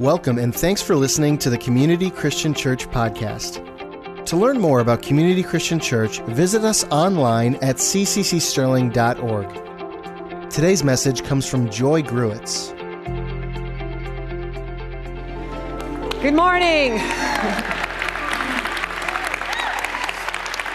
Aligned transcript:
Welcome 0.00 0.38
and 0.38 0.54
thanks 0.54 0.80
for 0.80 0.94
listening 0.94 1.38
to 1.38 1.50
the 1.50 1.58
Community 1.58 2.08
Christian 2.08 2.54
Church 2.54 2.86
podcast. 2.86 4.24
To 4.26 4.36
learn 4.36 4.60
more 4.60 4.78
about 4.78 5.02
Community 5.02 5.42
Christian 5.42 5.80
Church, 5.80 6.20
visit 6.20 6.62
us 6.62 6.84
online 6.84 7.56
at 7.56 7.78
cccsterling.org. 7.78 10.50
Today's 10.50 10.84
message 10.84 11.24
comes 11.24 11.48
from 11.48 11.68
Joy 11.68 12.02
Gruits. 12.02 12.70
Good 16.22 16.34
morning. 16.34 17.00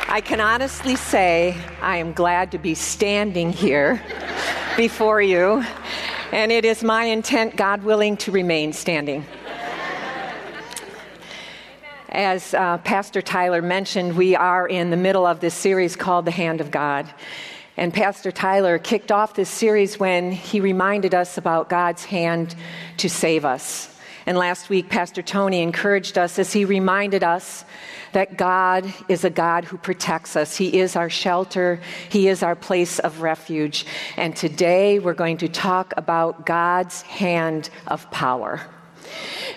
I 0.09 0.21
can 0.25 0.41
honestly 0.41 0.97
say 0.97 1.57
I 1.81 1.95
am 1.95 2.11
glad 2.11 2.51
to 2.51 2.57
be 2.57 2.75
standing 2.75 3.53
here 3.53 4.03
before 4.75 5.21
you, 5.21 5.63
and 6.33 6.51
it 6.51 6.65
is 6.65 6.83
my 6.83 7.03
intent, 7.05 7.55
God 7.55 7.83
willing, 7.83 8.17
to 8.17 8.31
remain 8.31 8.73
standing. 8.73 9.23
As 12.09 12.55
uh, 12.55 12.79
Pastor 12.79 13.21
Tyler 13.21 13.61
mentioned, 13.61 14.17
we 14.17 14.35
are 14.35 14.67
in 14.67 14.89
the 14.89 14.97
middle 14.97 15.27
of 15.27 15.41
this 15.41 15.53
series 15.53 15.95
called 15.95 16.25
The 16.25 16.31
Hand 16.31 16.59
of 16.59 16.71
God. 16.71 17.07
And 17.77 17.93
Pastor 17.93 18.31
Tyler 18.31 18.79
kicked 18.79 19.11
off 19.11 19.35
this 19.35 19.49
series 19.49 19.99
when 19.99 20.31
he 20.31 20.59
reminded 20.59 21.13
us 21.13 21.37
about 21.37 21.69
God's 21.69 22.05
hand 22.05 22.55
to 22.97 23.09
save 23.09 23.45
us. 23.45 23.92
And 24.25 24.37
last 24.37 24.69
week, 24.69 24.89
Pastor 24.89 25.21
Tony 25.21 25.61
encouraged 25.61 26.17
us 26.17 26.39
as 26.39 26.53
he 26.53 26.65
reminded 26.65 27.23
us 27.23 27.65
that 28.13 28.37
God 28.37 28.91
is 29.09 29.23
a 29.23 29.29
God 29.29 29.65
who 29.65 29.77
protects 29.77 30.35
us. 30.35 30.55
He 30.55 30.79
is 30.79 30.95
our 30.95 31.09
shelter, 31.09 31.79
He 32.09 32.27
is 32.27 32.41
our 32.41 32.55
place 32.55 32.99
of 32.99 33.21
refuge. 33.21 33.85
And 34.15 34.35
today, 34.35 34.99
we're 34.99 35.13
going 35.13 35.37
to 35.37 35.49
talk 35.49 35.93
about 35.97 36.45
God's 36.45 37.01
hand 37.01 37.69
of 37.87 38.09
power. 38.11 38.61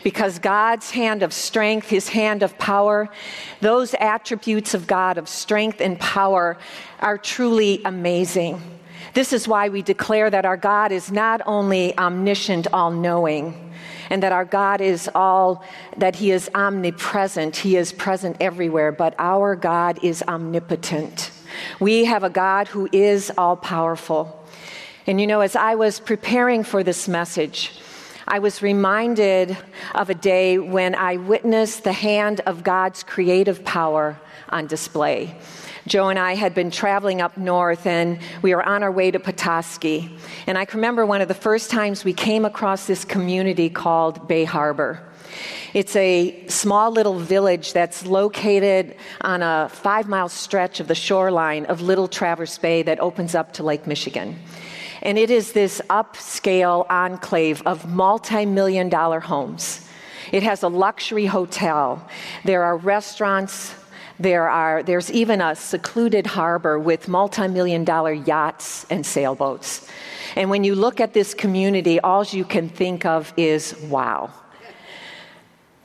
Because 0.03 0.39
God's 0.39 0.91
hand 0.91 1.23
of 1.23 1.33
strength, 1.33 1.89
His 1.89 2.09
hand 2.09 2.43
of 2.43 2.59
power, 2.59 3.09
those 3.61 3.95
attributes 4.01 4.75
of 4.75 4.87
God 4.87 5.19
of 5.19 5.29
strength 5.29 5.81
and 5.81 5.99
power 5.99 6.59
are 7.01 7.19
truly 7.19 7.83
amazing. 7.85 8.61
This 9.15 9.33
is 9.33 9.49
why 9.49 9.69
we 9.69 9.83
declare 9.83 10.29
that 10.29 10.45
our 10.45 10.57
God 10.57 10.93
is 10.93 11.11
not 11.11 11.41
only 11.47 11.97
omniscient, 11.97 12.67
all 12.73 12.91
knowing, 12.91 13.66
and 14.11 14.23
that 14.23 14.33
our 14.33 14.45
God 14.45 14.81
is 14.81 15.09
all, 15.15 15.65
that 15.97 16.17
He 16.17 16.31
is 16.31 16.51
omnipresent, 16.55 17.57
He 17.57 17.77
is 17.77 17.93
present 17.93 18.37
everywhere, 18.41 18.93
but 18.93 19.15
our 19.19 19.57
God 19.57 19.99
is 20.03 20.23
omnipotent. 20.27 21.31
We 21.81 22.05
have 22.05 22.25
a 22.25 22.31
God 22.31 22.69
who 22.69 22.89
is 22.93 23.33
all 23.37 23.57
powerful. 23.57 24.45
And 25.07 25.21
you 25.21 25.27
know, 25.27 25.41
as 25.41 25.57
I 25.57 25.75
was 25.77 26.01
preparing 26.01 26.65
for 26.65 26.83
this 26.83 27.09
message, 27.09 27.81
I 28.29 28.41
was 28.41 28.61
reminded 28.61 29.57
of 29.95 30.11
a 30.11 30.15
day 30.15 30.59
when 30.59 30.97
I 30.97 31.17
witnessed 31.17 31.85
the 31.85 31.93
hand 31.93 32.41
of 32.41 32.65
God's 32.65 33.05
creative 33.05 33.65
power 33.65 34.19
on 34.49 34.67
display. 34.67 35.37
Joe 35.87 36.09
and 36.09 36.19
I 36.19 36.35
had 36.35 36.53
been 36.53 36.73
traveling 36.73 37.21
up 37.21 37.37
north 37.37 37.87
and 37.87 38.19
we 38.43 38.55
were 38.55 38.63
on 38.63 38.83
our 38.83 38.91
way 38.91 39.13
to 39.13 39.21
Petoskey. 39.21 40.11
And 40.49 40.59
I 40.59 40.65
can 40.65 40.79
remember 40.79 41.07
one 41.07 41.21
of 41.21 41.29
the 41.29 41.35
first 41.35 41.71
times 41.71 42.05
we 42.05 42.13
came 42.13 42.45
across 42.45 42.87
this 42.87 43.05
community 43.05 43.71
called 43.71 44.27
Bay 44.27 44.45
Harbor. 44.45 45.01
It's 45.75 45.95
a 45.95 46.47
small 46.49 46.91
little 46.91 47.19
village 47.19 47.73
that's 47.73 48.05
located 48.05 48.97
on 49.21 49.43
a 49.43 49.69
five 49.71 50.09
mile 50.09 50.29
stretch 50.29 50.81
of 50.81 50.89
the 50.89 50.95
shoreline 50.95 51.67
of 51.67 51.83
Little 51.83 52.09
Traverse 52.09 52.59
Bay 52.59 52.83
that 52.83 52.99
opens 52.99 53.35
up 53.35 53.53
to 53.55 53.63
Lake 53.63 53.87
Michigan. 53.87 54.37
And 55.03 55.19
it 55.19 55.31
is 55.31 55.53
this 55.53 55.81
upscale 55.89 56.87
enclave 56.91 57.63
of 57.65 57.87
multi 57.89 58.45
million 58.45 58.89
dollar 58.89 59.21
homes. 59.21 59.87
It 60.33 60.43
has 60.43 60.65
a 60.65 60.69
luxury 60.69 61.27
hotel. 61.27 62.09
There 62.45 62.65
are 62.65 62.77
restaurants, 62.77 63.75
there 64.19 64.49
are, 64.49 64.83
there's 64.83 65.11
even 65.11 65.41
a 65.41 65.55
secluded 65.55 66.27
harbor 66.27 66.79
with 66.79 67.09
multi 67.09 67.49
million 67.49 67.85
dollar 67.85 68.13
yachts 68.13 68.87
and 68.91 69.05
sailboats. 69.05 69.89
And 70.37 70.51
when 70.51 70.65
you 70.65 70.75
look 70.75 71.01
at 71.01 71.13
this 71.13 71.35
community, 71.35 72.01
all 72.01 72.25
you 72.25 72.45
can 72.45 72.69
think 72.69 73.05
of 73.05 73.33
is 73.37 73.75
wow. 73.89 74.31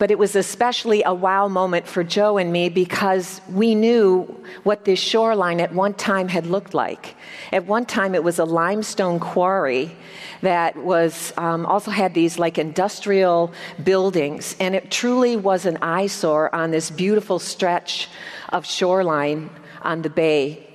But 0.02 0.10
it 0.10 0.18
was 0.18 0.36
especially 0.36 1.04
a 1.04 1.14
wow 1.14 1.48
moment 1.48 1.86
for 1.86 2.04
Joe 2.04 2.40
and 2.40 2.52
me 2.52 2.70
because 2.70 3.40
we 3.48 3.76
knew 3.76 4.24
what 4.64 4.84
this 4.84 4.98
shoreline 4.98 5.60
at 5.60 5.76
one 5.76 5.94
time 5.94 6.28
had 6.28 6.48
looked 6.48 6.74
like. 6.74 7.16
At 7.52 7.68
one 7.68 7.86
time, 7.86 8.16
it 8.16 8.24
was 8.24 8.40
a 8.40 8.44
limestone 8.44 9.20
quarry 9.20 9.96
that 10.42 10.76
was 10.76 11.32
um, 11.38 11.68
also 11.68 11.92
had 11.92 12.16
these 12.16 12.40
like 12.40 12.58
industrial 12.58 13.54
buildings, 13.84 14.56
and 14.60 14.74
it 14.74 14.90
truly 14.90 15.36
was 15.36 15.68
an 15.68 15.78
eyesore 15.84 16.50
on 16.56 16.72
this 16.72 16.90
beautiful 16.90 17.38
stretch 17.38 18.10
of 18.50 18.66
shoreline 18.66 19.52
on 19.84 20.02
the 20.02 20.10
bay. 20.10 20.68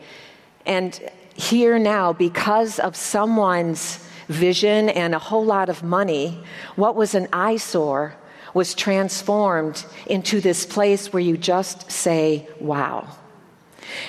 And 0.66 1.00
here 1.34 1.80
now, 1.80 2.12
because 2.12 2.78
of 2.78 2.94
someone's 2.94 4.06
vision 4.28 4.88
and 4.90 5.16
a 5.16 5.18
whole 5.18 5.44
lot 5.44 5.68
of 5.68 5.82
money, 5.82 6.38
what 6.76 6.94
was 6.94 7.16
an 7.16 7.26
eyesore 7.32 8.14
was 8.54 8.74
transformed 8.74 9.84
into 10.06 10.40
this 10.40 10.66
place 10.66 11.12
where 11.12 11.22
you 11.22 11.36
just 11.36 11.90
say, 11.90 12.48
wow. 12.60 13.08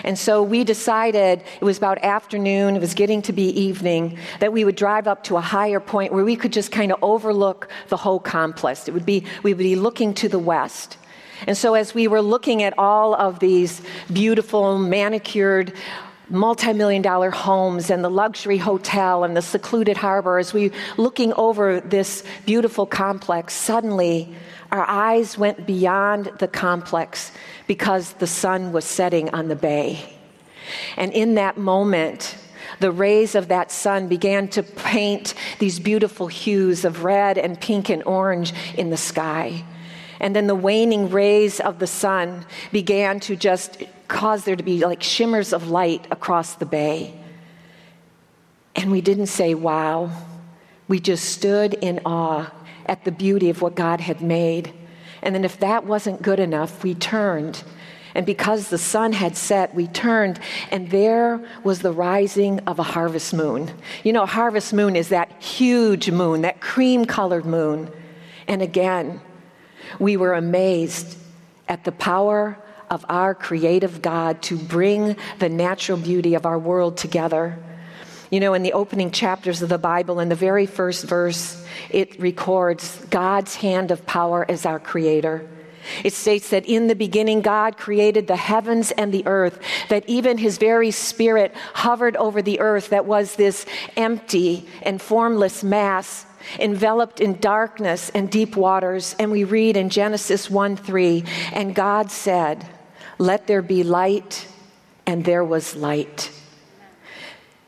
And 0.03 0.17
so 0.17 0.41
we 0.43 0.63
decided, 0.63 1.43
it 1.61 1.63
was 1.63 1.77
about 1.77 2.03
afternoon, 2.03 2.75
it 2.75 2.79
was 2.79 2.93
getting 2.93 3.21
to 3.23 3.33
be 3.33 3.49
evening, 3.49 4.17
that 4.39 4.51
we 4.51 4.65
would 4.65 4.75
drive 4.75 5.07
up 5.07 5.23
to 5.25 5.37
a 5.37 5.41
higher 5.41 5.79
point 5.79 6.13
where 6.13 6.25
we 6.25 6.35
could 6.35 6.53
just 6.53 6.71
kind 6.71 6.91
of 6.91 6.97
overlook 7.01 7.69
the 7.89 7.97
whole 7.97 8.19
complex. 8.19 8.87
It 8.87 8.93
would 8.93 9.05
be, 9.05 9.25
we 9.43 9.53
would 9.53 9.59
be 9.59 9.75
looking 9.75 10.13
to 10.15 10.29
the 10.29 10.39
west. 10.39 10.97
And 11.45 11.55
so 11.55 11.75
as 11.75 11.93
we 11.93 12.07
were 12.07 12.21
looking 12.21 12.63
at 12.63 12.77
all 12.79 13.13
of 13.13 13.39
these 13.39 13.81
beautiful, 14.11 14.79
manicured, 14.79 15.73
multi-million 16.29 17.01
dollar 17.01 17.31
homes 17.31 17.89
and 17.89 18.03
the 18.03 18.09
luxury 18.09 18.57
hotel 18.57 19.23
and 19.23 19.35
the 19.35 19.41
secluded 19.41 19.97
harbor 19.97 20.37
as 20.37 20.53
we 20.53 20.71
looking 20.97 21.33
over 21.33 21.79
this 21.79 22.23
beautiful 22.45 22.85
complex 22.85 23.53
suddenly 23.53 24.35
our 24.71 24.83
eyes 24.87 25.37
went 25.37 25.65
beyond 25.65 26.31
the 26.39 26.47
complex 26.47 27.31
because 27.67 28.13
the 28.13 28.27
sun 28.27 28.73
was 28.73 28.83
setting 28.83 29.29
on 29.29 29.47
the 29.47 29.55
bay. 29.55 30.13
And 30.97 31.13
in 31.13 31.35
that 31.35 31.57
moment 31.57 32.35
the 32.79 32.91
rays 32.91 33.33
of 33.33 33.47
that 33.47 33.71
sun 33.71 34.07
began 34.07 34.49
to 34.49 34.61
paint 34.61 35.33
these 35.59 35.79
beautiful 35.79 36.27
hues 36.27 36.85
of 36.85 37.03
red 37.03 37.37
and 37.37 37.59
pink 37.59 37.89
and 37.89 38.03
orange 38.03 38.53
in 38.75 38.89
the 38.89 38.97
sky. 38.97 39.63
And 40.19 40.35
then 40.35 40.47
the 40.47 40.55
waning 40.55 41.09
rays 41.09 41.59
of 41.59 41.79
the 41.79 41.87
sun 41.87 42.45
began 42.71 43.19
to 43.21 43.35
just 43.35 43.83
cause 44.07 44.45
there 44.45 44.55
to 44.55 44.63
be 44.63 44.85
like 44.85 45.03
shimmers 45.03 45.53
of 45.53 45.69
light 45.69 46.07
across 46.11 46.55
the 46.55 46.65
bay. 46.65 47.13
And 48.75 48.91
we 48.91 49.01
didn't 49.01 49.27
say, 49.27 49.53
wow. 49.53 50.11
We 50.87 50.99
just 50.99 51.25
stood 51.25 51.73
in 51.73 51.99
awe 52.05 52.51
at 52.85 53.03
the 53.03 53.11
beauty 53.11 53.49
of 53.49 53.61
what 53.61 53.75
God 53.75 53.99
had 53.99 54.21
made. 54.21 54.73
And 55.21 55.35
then, 55.35 55.43
if 55.43 55.59
that 55.59 55.85
wasn't 55.85 56.21
good 56.21 56.39
enough, 56.39 56.83
we 56.83 56.93
turned. 56.93 57.63
And 58.15 58.25
because 58.25 58.69
the 58.69 58.77
sun 58.77 59.13
had 59.13 59.35
set, 59.35 59.75
we 59.75 59.87
turned, 59.87 60.39
and 60.71 60.89
there 60.89 61.39
was 61.63 61.79
the 61.79 61.91
rising 61.91 62.59
of 62.61 62.79
a 62.79 62.83
harvest 62.83 63.33
moon. 63.33 63.71
You 64.03 64.13
know, 64.13 64.25
harvest 64.25 64.73
moon 64.73 64.95
is 64.95 65.09
that 65.09 65.31
huge 65.41 66.09
moon, 66.09 66.41
that 66.41 66.61
cream 66.61 67.05
colored 67.05 67.45
moon. 67.45 67.91
And 68.47 68.61
again, 68.61 69.21
we 69.99 70.17
were 70.17 70.33
amazed 70.33 71.17
at 71.67 71.83
the 71.83 71.91
power 71.91 72.57
of 72.89 73.05
our 73.09 73.35
creative 73.35 74.01
God 74.01 74.41
to 74.43 74.57
bring 74.57 75.15
the 75.39 75.49
natural 75.49 75.97
beauty 75.97 76.33
of 76.35 76.45
our 76.45 76.59
world 76.59 76.97
together. 76.97 77.57
You 78.29 78.39
know, 78.39 78.53
in 78.53 78.63
the 78.63 78.73
opening 78.73 79.11
chapters 79.11 79.61
of 79.61 79.69
the 79.69 79.77
Bible, 79.77 80.19
in 80.19 80.29
the 80.29 80.35
very 80.35 80.65
first 80.65 81.05
verse, 81.05 81.65
it 81.89 82.19
records 82.19 82.97
God's 83.09 83.55
hand 83.55 83.91
of 83.91 84.05
power 84.05 84.45
as 84.49 84.65
our 84.65 84.79
creator. 84.79 85.47
It 86.03 86.13
states 86.13 86.49
that 86.49 86.65
in 86.65 86.87
the 86.87 86.95
beginning, 86.95 87.41
God 87.41 87.77
created 87.77 88.27
the 88.27 88.35
heavens 88.35 88.91
and 88.91 89.13
the 89.13 89.25
earth, 89.25 89.59
that 89.89 90.03
even 90.07 90.37
his 90.37 90.57
very 90.57 90.91
spirit 90.91 91.55
hovered 91.73 92.17
over 92.17 92.41
the 92.41 92.59
earth 92.59 92.89
that 92.89 93.05
was 93.05 93.35
this 93.35 93.65
empty 93.95 94.67
and 94.81 95.01
formless 95.01 95.63
mass 95.63 96.25
enveloped 96.59 97.19
in 97.19 97.39
darkness 97.39 98.09
and 98.13 98.29
deep 98.29 98.55
waters. 98.55 99.15
And 99.19 99.31
we 99.31 99.43
read 99.43 99.77
in 99.77 99.89
Genesis 99.89 100.49
1 100.49 100.75
3, 100.77 101.23
and 101.53 101.73
God 101.73 102.11
said, 102.11 102.67
Let 103.17 103.47
there 103.47 103.61
be 103.61 103.83
light, 103.83 104.47
and 105.05 105.25
there 105.25 105.43
was 105.43 105.75
light. 105.75 106.31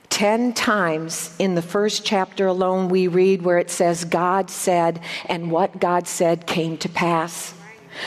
Ten 0.09 0.53
times 0.53 1.35
in 1.39 1.55
the 1.55 1.61
first 1.61 2.05
chapter 2.05 2.47
alone, 2.47 2.89
we 2.89 3.07
read 3.07 3.41
where 3.41 3.57
it 3.57 3.69
says, 3.69 4.05
God 4.05 4.49
said, 4.49 4.99
and 5.27 5.51
what 5.51 5.79
God 5.79 6.07
said 6.07 6.45
came 6.45 6.77
to 6.79 6.89
pass. 6.89 7.53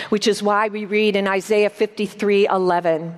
Which 0.08 0.26
is 0.26 0.42
why 0.42 0.68
we 0.68 0.84
read 0.84 1.16
in 1.16 1.26
Isaiah 1.26 1.70
53 1.70 2.46
11, 2.46 3.14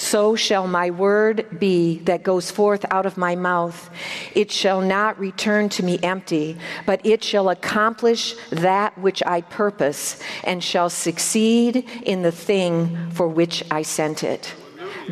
so 0.00 0.34
shall 0.34 0.66
my 0.66 0.90
word 0.90 1.60
be 1.60 1.98
that 2.00 2.22
goes 2.22 2.50
forth 2.50 2.86
out 2.90 3.04
of 3.04 3.18
my 3.18 3.36
mouth. 3.36 3.90
It 4.34 4.50
shall 4.50 4.80
not 4.80 5.18
return 5.18 5.68
to 5.70 5.82
me 5.82 5.98
empty, 6.02 6.56
but 6.86 7.04
it 7.04 7.22
shall 7.22 7.50
accomplish 7.50 8.34
that 8.48 8.96
which 8.96 9.22
I 9.26 9.42
purpose 9.42 10.18
and 10.42 10.64
shall 10.64 10.88
succeed 10.88 11.86
in 12.02 12.22
the 12.22 12.32
thing 12.32 13.10
for 13.10 13.28
which 13.28 13.62
I 13.70 13.82
sent 13.82 14.24
it. 14.24 14.54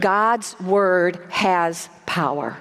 God's 0.01 0.59
word 0.59 1.21
has 1.29 1.91
power. 2.07 2.57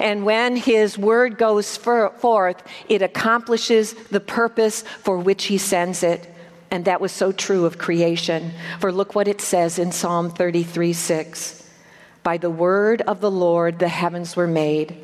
And 0.00 0.26
when 0.26 0.54
his 0.56 0.98
word 0.98 1.38
goes 1.38 1.78
forth, 1.78 2.62
it 2.90 3.00
accomplishes 3.00 3.94
the 4.10 4.20
purpose 4.20 4.82
for 4.82 5.18
which 5.18 5.44
he 5.44 5.56
sends 5.56 6.02
it. 6.02 6.34
And 6.70 6.84
that 6.84 7.00
was 7.00 7.12
so 7.12 7.32
true 7.32 7.64
of 7.64 7.78
creation. 7.78 8.52
For 8.80 8.92
look 8.92 9.14
what 9.14 9.28
it 9.28 9.40
says 9.40 9.78
in 9.78 9.92
Psalm 9.92 10.30
33 10.30 10.92
6. 10.92 11.58
By 12.22 12.36
the 12.36 12.50
word 12.50 13.00
of 13.02 13.20
the 13.20 13.30
Lord 13.30 13.78
the 13.78 13.88
heavens 13.88 14.36
were 14.36 14.46
made, 14.46 14.96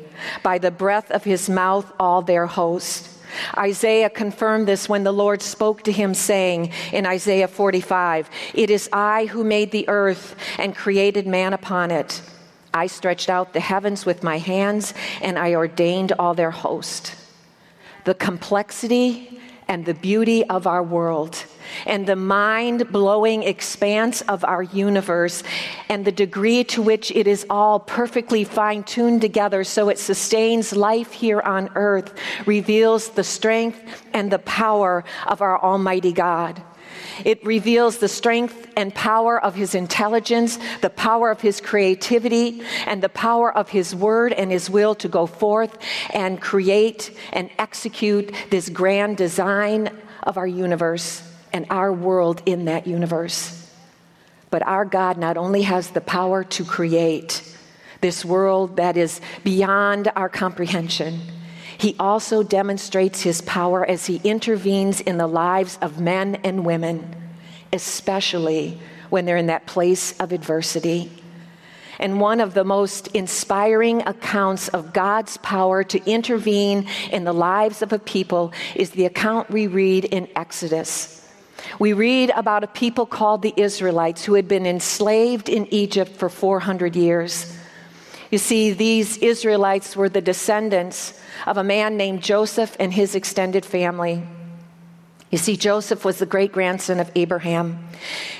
by 0.43 0.59
the 0.59 0.71
breath 0.71 1.09
of 1.11 1.23
his 1.23 1.49
mouth 1.49 1.91
all 1.99 2.21
their 2.21 2.45
host. 2.45 3.09
Isaiah 3.57 4.09
confirmed 4.09 4.67
this 4.67 4.87
when 4.87 5.03
the 5.03 5.11
Lord 5.11 5.41
spoke 5.41 5.83
to 5.83 5.91
him, 5.91 6.13
saying 6.13 6.71
in 6.93 7.05
Isaiah 7.05 7.47
45, 7.47 8.29
It 8.53 8.69
is 8.69 8.89
I 8.93 9.25
who 9.25 9.43
made 9.43 9.71
the 9.71 9.89
earth 9.89 10.35
and 10.57 10.75
created 10.75 11.27
man 11.27 11.53
upon 11.53 11.91
it. 11.91 12.21
I 12.73 12.87
stretched 12.87 13.29
out 13.29 13.53
the 13.53 13.59
heavens 13.59 14.05
with 14.05 14.23
my 14.23 14.37
hands, 14.37 14.93
and 15.21 15.39
I 15.39 15.55
ordained 15.55 16.11
all 16.19 16.33
their 16.33 16.51
host. 16.51 17.15
The 18.03 18.13
complexity 18.13 19.41
and 19.67 19.85
the 19.85 19.93
beauty 19.93 20.43
of 20.45 20.67
our 20.67 20.83
world 20.83 21.45
and 21.85 22.07
the 22.07 22.15
mind 22.15 22.91
blowing 22.91 23.43
expanse 23.43 24.21
of 24.21 24.43
our 24.43 24.63
universe 24.63 25.43
and 25.89 26.05
the 26.05 26.11
degree 26.11 26.63
to 26.63 26.81
which 26.81 27.11
it 27.11 27.27
is 27.27 27.45
all 27.49 27.79
perfectly 27.79 28.43
fine 28.43 28.83
tuned 28.83 29.21
together 29.21 29.63
so 29.63 29.89
it 29.89 29.99
sustains 29.99 30.75
life 30.75 31.11
here 31.11 31.41
on 31.41 31.69
earth 31.75 32.13
reveals 32.45 33.09
the 33.09 33.23
strength 33.23 34.03
and 34.13 34.31
the 34.31 34.39
power 34.39 35.03
of 35.27 35.41
our 35.41 35.61
Almighty 35.61 36.11
God. 36.11 36.61
It 37.23 37.45
reveals 37.45 37.97
the 37.97 38.07
strength 38.07 38.67
and 38.75 38.93
power 38.93 39.41
of 39.41 39.55
his 39.55 39.75
intelligence, 39.75 40.59
the 40.81 40.89
power 40.89 41.31
of 41.31 41.41
his 41.41 41.61
creativity, 41.61 42.61
and 42.85 43.01
the 43.01 43.09
power 43.09 43.55
of 43.55 43.69
his 43.69 43.95
word 43.95 44.33
and 44.33 44.51
his 44.51 44.69
will 44.69 44.95
to 44.95 45.07
go 45.07 45.25
forth 45.25 45.77
and 46.13 46.41
create 46.41 47.15
and 47.31 47.49
execute 47.57 48.33
this 48.49 48.69
grand 48.69 49.17
design 49.17 49.89
of 50.23 50.37
our 50.37 50.47
universe 50.47 51.23
and 51.53 51.65
our 51.69 51.93
world 51.93 52.41
in 52.45 52.65
that 52.65 52.87
universe. 52.87 53.61
But 54.49 54.63
our 54.63 54.85
God 54.85 55.17
not 55.17 55.37
only 55.37 55.61
has 55.63 55.91
the 55.91 56.01
power 56.01 56.43
to 56.43 56.65
create 56.65 57.41
this 58.01 58.25
world 58.25 58.77
that 58.77 58.97
is 58.97 59.21
beyond 59.43 60.11
our 60.15 60.29
comprehension, 60.29 61.19
he 61.77 61.95
also 61.99 62.43
demonstrates 62.43 63.21
his 63.21 63.41
power 63.41 63.85
as 63.85 64.05
he 64.05 64.21
intervenes 64.23 65.01
in 65.01 65.17
the 65.17 65.27
lives 65.27 65.77
of 65.81 65.99
men 65.99 66.35
and 66.43 66.65
women, 66.65 67.15
especially 67.73 68.79
when 69.09 69.25
they're 69.25 69.37
in 69.37 69.47
that 69.47 69.65
place 69.65 70.17
of 70.19 70.31
adversity. 70.31 71.11
And 71.99 72.19
one 72.19 72.41
of 72.41 72.53
the 72.53 72.63
most 72.63 73.07
inspiring 73.15 74.01
accounts 74.05 74.67
of 74.69 74.93
God's 74.93 75.37
power 75.37 75.83
to 75.85 76.09
intervene 76.09 76.87
in 77.11 77.23
the 77.23 77.33
lives 77.33 77.81
of 77.81 77.93
a 77.93 77.99
people 77.99 78.51
is 78.75 78.91
the 78.91 79.05
account 79.05 79.49
we 79.49 79.67
read 79.67 80.05
in 80.05 80.27
Exodus. 80.35 81.25
We 81.79 81.93
read 81.93 82.31
about 82.35 82.63
a 82.63 82.67
people 82.67 83.05
called 83.05 83.41
the 83.41 83.53
Israelites 83.55 84.25
who 84.25 84.33
had 84.33 84.47
been 84.47 84.65
enslaved 84.65 85.49
in 85.49 85.73
Egypt 85.73 86.11
for 86.11 86.29
400 86.29 86.95
years. 86.95 87.57
You 88.35 88.39
see, 88.39 88.71
these 88.71 89.15
Israelites 89.19 89.95
were 89.95 90.09
the 90.09 90.19
descendants 90.19 91.17
of 91.47 91.55
a 91.55 91.63
man 91.63 91.95
named 91.95 92.21
Joseph 92.21 92.75
and 92.81 92.93
his 92.93 93.15
extended 93.15 93.65
family. 93.65 94.27
You 95.31 95.37
see, 95.37 95.55
Joseph 95.55 96.03
was 96.03 96.19
the 96.19 96.25
great 96.25 96.51
grandson 96.51 96.99
of 96.99 97.09
Abraham. 97.15 97.87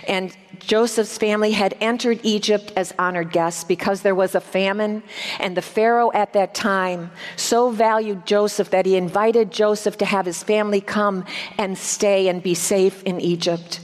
And 0.05 0.35
Joseph's 0.59 1.17
family 1.17 1.51
had 1.51 1.77
entered 1.79 2.19
Egypt 2.23 2.73
as 2.75 2.93
honored 2.99 3.31
guests 3.31 3.63
because 3.63 4.01
there 4.01 4.13
was 4.13 4.35
a 4.35 4.41
famine. 4.41 5.01
And 5.39 5.55
the 5.55 5.61
Pharaoh 5.61 6.11
at 6.11 6.33
that 6.33 6.53
time 6.53 7.09
so 7.37 7.69
valued 7.69 8.25
Joseph 8.25 8.71
that 8.71 8.85
he 8.85 8.97
invited 8.97 9.49
Joseph 9.49 9.97
to 9.99 10.05
have 10.05 10.25
his 10.25 10.43
family 10.43 10.81
come 10.81 11.23
and 11.57 11.77
stay 11.77 12.27
and 12.27 12.43
be 12.43 12.53
safe 12.53 13.01
in 13.03 13.21
Egypt. 13.21 13.79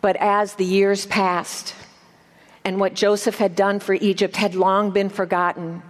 But 0.00 0.16
as 0.16 0.54
the 0.54 0.64
years 0.64 1.04
passed, 1.04 1.74
and 2.64 2.78
what 2.78 2.94
Joseph 2.94 3.38
had 3.38 3.56
done 3.56 3.80
for 3.80 3.94
Egypt 3.94 4.36
had 4.36 4.54
long 4.54 4.90
been 4.90 5.08
forgotten, 5.08 5.82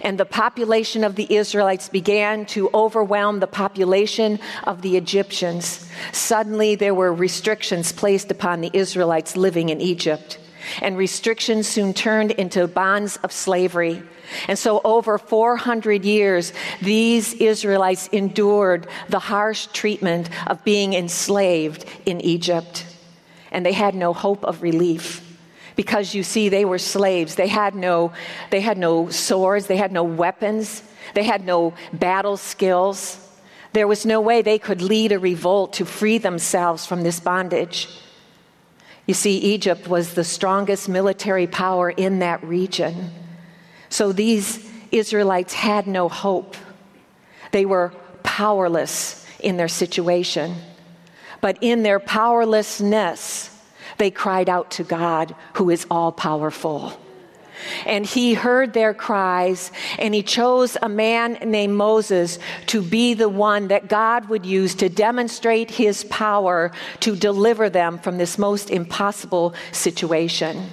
and 0.00 0.18
the 0.18 0.24
population 0.24 1.04
of 1.04 1.16
the 1.16 1.34
Israelites 1.34 1.88
began 1.88 2.44
to 2.46 2.70
overwhelm 2.74 3.40
the 3.40 3.46
population 3.46 4.38
of 4.64 4.82
the 4.82 4.96
Egyptians. 4.96 5.88
Suddenly, 6.12 6.74
there 6.74 6.94
were 6.94 7.12
restrictions 7.12 7.92
placed 7.92 8.30
upon 8.30 8.60
the 8.60 8.70
Israelites 8.72 9.36
living 9.36 9.70
in 9.70 9.80
Egypt. 9.80 10.38
And 10.82 10.96
restrictions 10.96 11.66
soon 11.66 11.94
turned 11.94 12.32
into 12.32 12.68
bonds 12.68 13.16
of 13.18 13.32
slavery. 13.32 14.02
And 14.46 14.58
so, 14.58 14.82
over 14.84 15.16
400 15.16 16.04
years, 16.04 16.52
these 16.82 17.32
Israelites 17.34 18.08
endured 18.08 18.86
the 19.08 19.18
harsh 19.18 19.66
treatment 19.72 20.28
of 20.46 20.62
being 20.62 20.92
enslaved 20.92 21.86
in 22.04 22.20
Egypt. 22.20 22.86
And 23.50 23.64
they 23.64 23.72
had 23.72 23.94
no 23.94 24.12
hope 24.12 24.44
of 24.44 24.62
relief 24.62 25.29
because 25.80 26.14
you 26.14 26.22
see 26.22 26.50
they 26.50 26.66
were 26.66 26.78
slaves. 26.78 27.36
They 27.36 27.48
had 27.48 27.74
no 27.74 28.12
they 28.50 28.60
had 28.60 28.76
no 28.76 29.08
swords. 29.08 29.66
They 29.66 29.78
had 29.78 29.92
no 29.92 30.04
weapons. 30.04 30.82
They 31.14 31.22
had 31.22 31.46
no 31.46 31.72
battle 31.94 32.36
skills. 32.36 33.18
There 33.72 33.88
was 33.88 34.04
no 34.04 34.20
way 34.20 34.42
they 34.42 34.58
could 34.58 34.82
lead 34.82 35.10
a 35.10 35.18
revolt 35.18 35.72
to 35.78 35.86
free 35.86 36.18
themselves 36.18 36.84
from 36.84 37.02
this 37.02 37.18
bondage. 37.18 37.88
You 39.06 39.14
see 39.14 39.38
egypt 39.38 39.88
was 39.88 40.12
the 40.12 40.22
strongest 40.22 40.86
military 40.86 41.46
power 41.46 41.88
in 41.88 42.18
that 42.18 42.44
region. 42.44 43.10
So 43.88 44.12
these 44.12 44.70
israelites 44.92 45.54
had 45.54 45.86
no 45.86 46.10
hope. 46.10 46.56
They 47.52 47.64
were 47.64 47.94
powerless 48.22 49.24
in 49.38 49.56
their 49.56 49.72
situation. 49.82 50.56
But 51.40 51.56
in 51.62 51.84
their 51.84 52.00
powerlessness 52.00 53.49
they 54.00 54.10
cried 54.10 54.48
out 54.48 54.70
to 54.72 54.82
God, 54.82 55.34
who 55.56 55.68
is 55.68 55.86
all 55.90 56.10
powerful. 56.10 56.98
And 57.84 58.06
he 58.06 58.32
heard 58.32 58.72
their 58.72 58.94
cries, 58.94 59.70
and 59.98 60.14
he 60.14 60.22
chose 60.22 60.78
a 60.80 60.88
man 60.88 61.34
named 61.44 61.74
Moses 61.76 62.38
to 62.68 62.80
be 62.80 63.12
the 63.12 63.28
one 63.28 63.68
that 63.68 63.90
God 63.90 64.30
would 64.30 64.46
use 64.46 64.74
to 64.76 64.88
demonstrate 64.88 65.70
his 65.70 66.04
power 66.04 66.72
to 67.00 67.14
deliver 67.14 67.68
them 67.68 67.98
from 67.98 68.16
this 68.16 68.38
most 68.38 68.70
impossible 68.70 69.54
situation. 69.70 70.70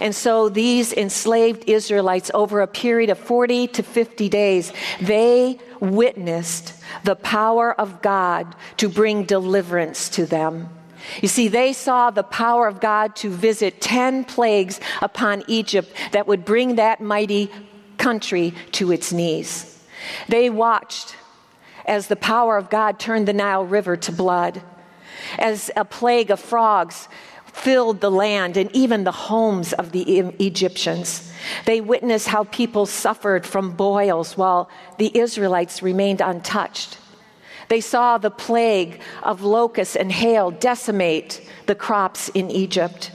And 0.00 0.14
so 0.14 0.48
these 0.48 0.92
enslaved 0.92 1.68
Israelites, 1.68 2.30
over 2.34 2.60
a 2.60 2.68
period 2.68 3.10
of 3.10 3.18
40 3.18 3.66
to 3.66 3.82
50 3.82 4.28
days, 4.28 4.72
they 5.00 5.58
witnessed 5.80 6.72
the 7.02 7.16
power 7.16 7.74
of 7.80 8.00
God 8.00 8.54
to 8.76 8.88
bring 8.88 9.24
deliverance 9.24 10.08
to 10.10 10.24
them. 10.24 10.68
You 11.20 11.28
see, 11.28 11.48
they 11.48 11.72
saw 11.72 12.10
the 12.10 12.22
power 12.22 12.66
of 12.66 12.80
God 12.80 13.16
to 13.16 13.30
visit 13.30 13.80
10 13.80 14.24
plagues 14.24 14.80
upon 15.02 15.44
Egypt 15.48 15.94
that 16.12 16.26
would 16.26 16.44
bring 16.44 16.76
that 16.76 17.00
mighty 17.00 17.50
country 17.98 18.54
to 18.72 18.92
its 18.92 19.12
knees. 19.12 19.82
They 20.28 20.50
watched 20.50 21.16
as 21.86 22.08
the 22.08 22.16
power 22.16 22.56
of 22.56 22.70
God 22.70 22.98
turned 22.98 23.28
the 23.28 23.32
Nile 23.32 23.64
River 23.64 23.96
to 23.96 24.12
blood, 24.12 24.62
as 25.38 25.70
a 25.76 25.84
plague 25.84 26.30
of 26.30 26.40
frogs 26.40 27.08
filled 27.44 28.00
the 28.00 28.10
land 28.10 28.56
and 28.56 28.70
even 28.74 29.04
the 29.04 29.12
homes 29.12 29.72
of 29.74 29.92
the 29.92 30.02
Egyptians. 30.40 31.32
They 31.66 31.80
witnessed 31.80 32.26
how 32.26 32.44
people 32.44 32.84
suffered 32.86 33.46
from 33.46 33.72
boils 33.72 34.36
while 34.36 34.68
the 34.98 35.16
Israelites 35.16 35.82
remained 35.82 36.20
untouched. 36.20 36.98
They 37.68 37.80
saw 37.80 38.18
the 38.18 38.30
plague 38.30 39.00
of 39.22 39.42
locusts 39.42 39.96
and 39.96 40.12
hail 40.12 40.50
decimate 40.50 41.40
the 41.66 41.74
crops 41.74 42.28
in 42.30 42.50
Egypt. 42.50 43.10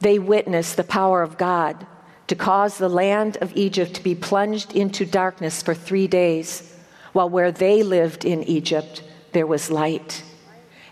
They 0.00 0.18
witnessed 0.18 0.76
the 0.76 0.84
power 0.84 1.22
of 1.22 1.38
God 1.38 1.86
to 2.26 2.34
cause 2.34 2.78
the 2.78 2.88
land 2.88 3.38
of 3.40 3.56
Egypt 3.56 3.94
to 3.94 4.02
be 4.02 4.14
plunged 4.14 4.74
into 4.74 5.06
darkness 5.06 5.62
for 5.62 5.74
three 5.74 6.08
days, 6.08 6.74
while 7.12 7.28
where 7.28 7.52
they 7.52 7.82
lived 7.82 8.24
in 8.24 8.42
Egypt, 8.44 9.02
there 9.32 9.46
was 9.46 9.70
light. 9.70 10.24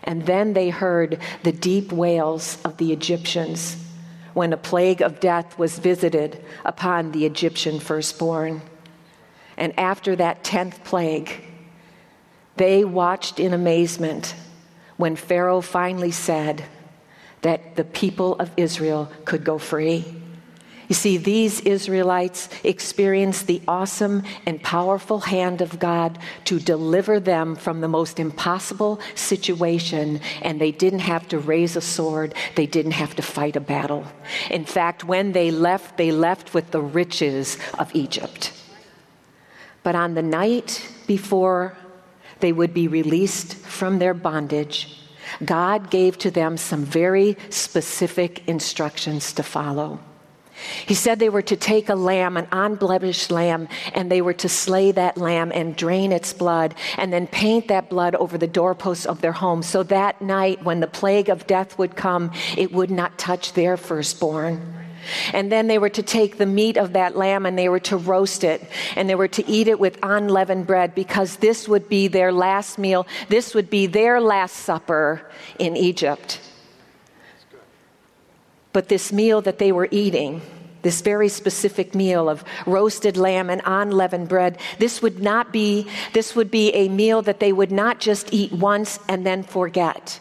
And 0.03 0.25
then 0.25 0.53
they 0.53 0.69
heard 0.69 1.19
the 1.43 1.51
deep 1.51 1.91
wails 1.91 2.57
of 2.63 2.77
the 2.77 2.93
Egyptians 2.93 3.77
when 4.33 4.53
a 4.53 4.57
plague 4.57 5.01
of 5.01 5.19
death 5.19 5.57
was 5.57 5.79
visited 5.79 6.43
upon 6.63 7.11
the 7.11 7.25
Egyptian 7.25 7.79
firstborn. 7.79 8.61
And 9.57 9.77
after 9.79 10.15
that 10.17 10.43
tenth 10.43 10.83
plague, 10.83 11.41
they 12.57 12.83
watched 12.83 13.39
in 13.39 13.53
amazement 13.53 14.35
when 14.97 15.15
Pharaoh 15.15 15.61
finally 15.61 16.11
said, 16.11 16.65
that 17.45 17.75
the 17.75 17.83
people 17.83 18.33
of 18.39 18.49
Israel 18.57 19.07
could 19.23 19.43
go 19.43 19.59
free. 19.59 20.03
You 20.87 20.95
see, 20.95 21.17
these 21.17 21.61
Israelites 21.61 22.49
experienced 22.63 23.45
the 23.45 23.61
awesome 23.67 24.23
and 24.47 24.59
powerful 24.63 25.19
hand 25.19 25.61
of 25.61 25.77
God 25.77 26.17
to 26.45 26.59
deliver 26.59 27.19
them 27.19 27.55
from 27.55 27.81
the 27.81 27.87
most 27.87 28.19
impossible 28.19 28.99
situation, 29.13 30.21
and 30.41 30.59
they 30.59 30.71
didn't 30.71 31.05
have 31.13 31.27
to 31.27 31.37
raise 31.37 31.75
a 31.75 31.81
sword, 31.81 32.33
they 32.55 32.65
didn't 32.65 32.93
have 32.93 33.15
to 33.17 33.21
fight 33.21 33.55
a 33.55 33.59
battle. 33.59 34.05
In 34.49 34.65
fact, 34.65 35.03
when 35.03 35.33
they 35.33 35.51
left, 35.51 35.97
they 35.97 36.11
left 36.11 36.55
with 36.55 36.71
the 36.71 36.81
riches 36.81 37.59
of 37.77 37.93
Egypt. 37.93 38.53
But 39.83 39.93
on 39.93 40.15
the 40.15 40.23
night 40.23 40.91
before 41.05 41.77
they 42.39 42.51
would 42.51 42.73
be 42.73 42.87
released 42.87 43.55
from 43.55 43.99
their 43.99 44.13
bondage, 44.13 45.01
God 45.43 45.89
gave 45.89 46.17
to 46.19 46.31
them 46.31 46.57
some 46.57 46.85
very 46.85 47.37
specific 47.49 48.47
instructions 48.47 49.33
to 49.33 49.43
follow. 49.43 49.99
He 50.85 50.93
said 50.93 51.19
they 51.19 51.29
were 51.29 51.41
to 51.41 51.57
take 51.57 51.89
a 51.89 51.95
lamb, 51.95 52.37
an 52.37 52.47
unblemished 52.51 53.29
lamb, 53.29 53.67
and 53.93 54.09
they 54.09 54.21
were 54.21 54.33
to 54.33 54.47
slay 54.47 54.91
that 54.93 55.17
lamb 55.17 55.51
and 55.53 55.75
drain 55.75 56.13
its 56.13 56.31
blood, 56.31 56.75
and 56.97 57.11
then 57.11 57.27
paint 57.27 57.67
that 57.67 57.89
blood 57.89 58.15
over 58.15 58.37
the 58.37 58.47
doorposts 58.47 59.05
of 59.05 59.19
their 59.19 59.33
home. 59.33 59.63
So 59.63 59.83
that 59.83 60.21
night, 60.21 60.63
when 60.63 60.79
the 60.79 60.87
plague 60.87 61.27
of 61.27 61.45
death 61.45 61.77
would 61.77 61.97
come, 61.97 62.31
it 62.55 62.71
would 62.71 62.89
not 62.89 63.17
touch 63.17 63.51
their 63.51 63.75
firstborn. 63.75 64.84
And 65.33 65.51
then 65.51 65.67
they 65.67 65.77
were 65.77 65.89
to 65.89 66.03
take 66.03 66.37
the 66.37 66.45
meat 66.45 66.77
of 66.77 66.93
that 66.93 67.15
lamb 67.15 67.45
and 67.45 67.57
they 67.57 67.69
were 67.69 67.79
to 67.81 67.97
roast 67.97 68.43
it. 68.43 68.61
And 68.95 69.09
they 69.09 69.15
were 69.15 69.27
to 69.29 69.47
eat 69.49 69.67
it 69.67 69.79
with 69.79 69.97
unleavened 70.03 70.67
bread 70.67 70.95
because 70.95 71.37
this 71.37 71.67
would 71.67 71.89
be 71.89 72.07
their 72.07 72.31
last 72.31 72.77
meal. 72.77 73.07
This 73.29 73.53
would 73.53 73.69
be 73.69 73.87
their 73.87 74.21
last 74.21 74.55
supper 74.55 75.29
in 75.59 75.75
Egypt. 75.75 76.39
But 78.73 78.89
this 78.89 79.13
meal 79.13 79.41
that 79.41 79.57
they 79.57 79.71
were 79.71 79.87
eating, 79.89 80.41
this 80.81 81.01
very 81.01 81.29
specific 81.29 81.95
meal 81.95 82.29
of 82.29 82.43
roasted 82.65 83.15
lamb 83.15 83.49
and 83.49 83.61
unleavened 83.65 84.27
bread, 84.27 84.59
this 84.79 85.01
would 85.01 85.21
not 85.21 85.53
be, 85.53 85.87
this 86.13 86.35
would 86.35 86.51
be 86.51 86.73
a 86.73 86.89
meal 86.89 87.21
that 87.21 87.39
they 87.39 87.53
would 87.53 87.71
not 87.71 87.99
just 87.99 88.33
eat 88.33 88.51
once 88.51 88.99
and 89.07 89.25
then 89.25 89.43
forget. 89.43 90.19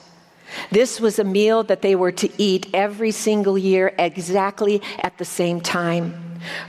This 0.70 1.00
was 1.00 1.18
a 1.18 1.25
meal 1.25 1.62
that 1.64 1.82
they 1.82 1.94
were 1.94 2.12
to 2.12 2.30
eat 2.38 2.68
every 2.75 3.11
single 3.11 3.58
year 3.58 3.94
exactly 3.99 4.82
at 5.00 5.18
the 5.18 5.25
same 5.25 5.61
time. 5.61 6.20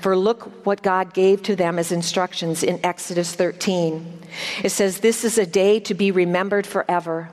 For 0.02 0.16
look 0.16 0.66
what 0.66 0.82
God 0.82 1.14
gave 1.14 1.44
to 1.44 1.56
them 1.56 1.78
as 1.78 1.92
instructions 1.92 2.64
in 2.64 2.80
Exodus 2.84 3.34
13. 3.34 4.22
It 4.64 4.70
says, 4.70 5.00
This 5.00 5.24
is 5.24 5.38
a 5.38 5.46
day 5.46 5.80
to 5.82 5.94
be 5.94 6.12
remembered 6.12 6.66
forever. 6.66 7.30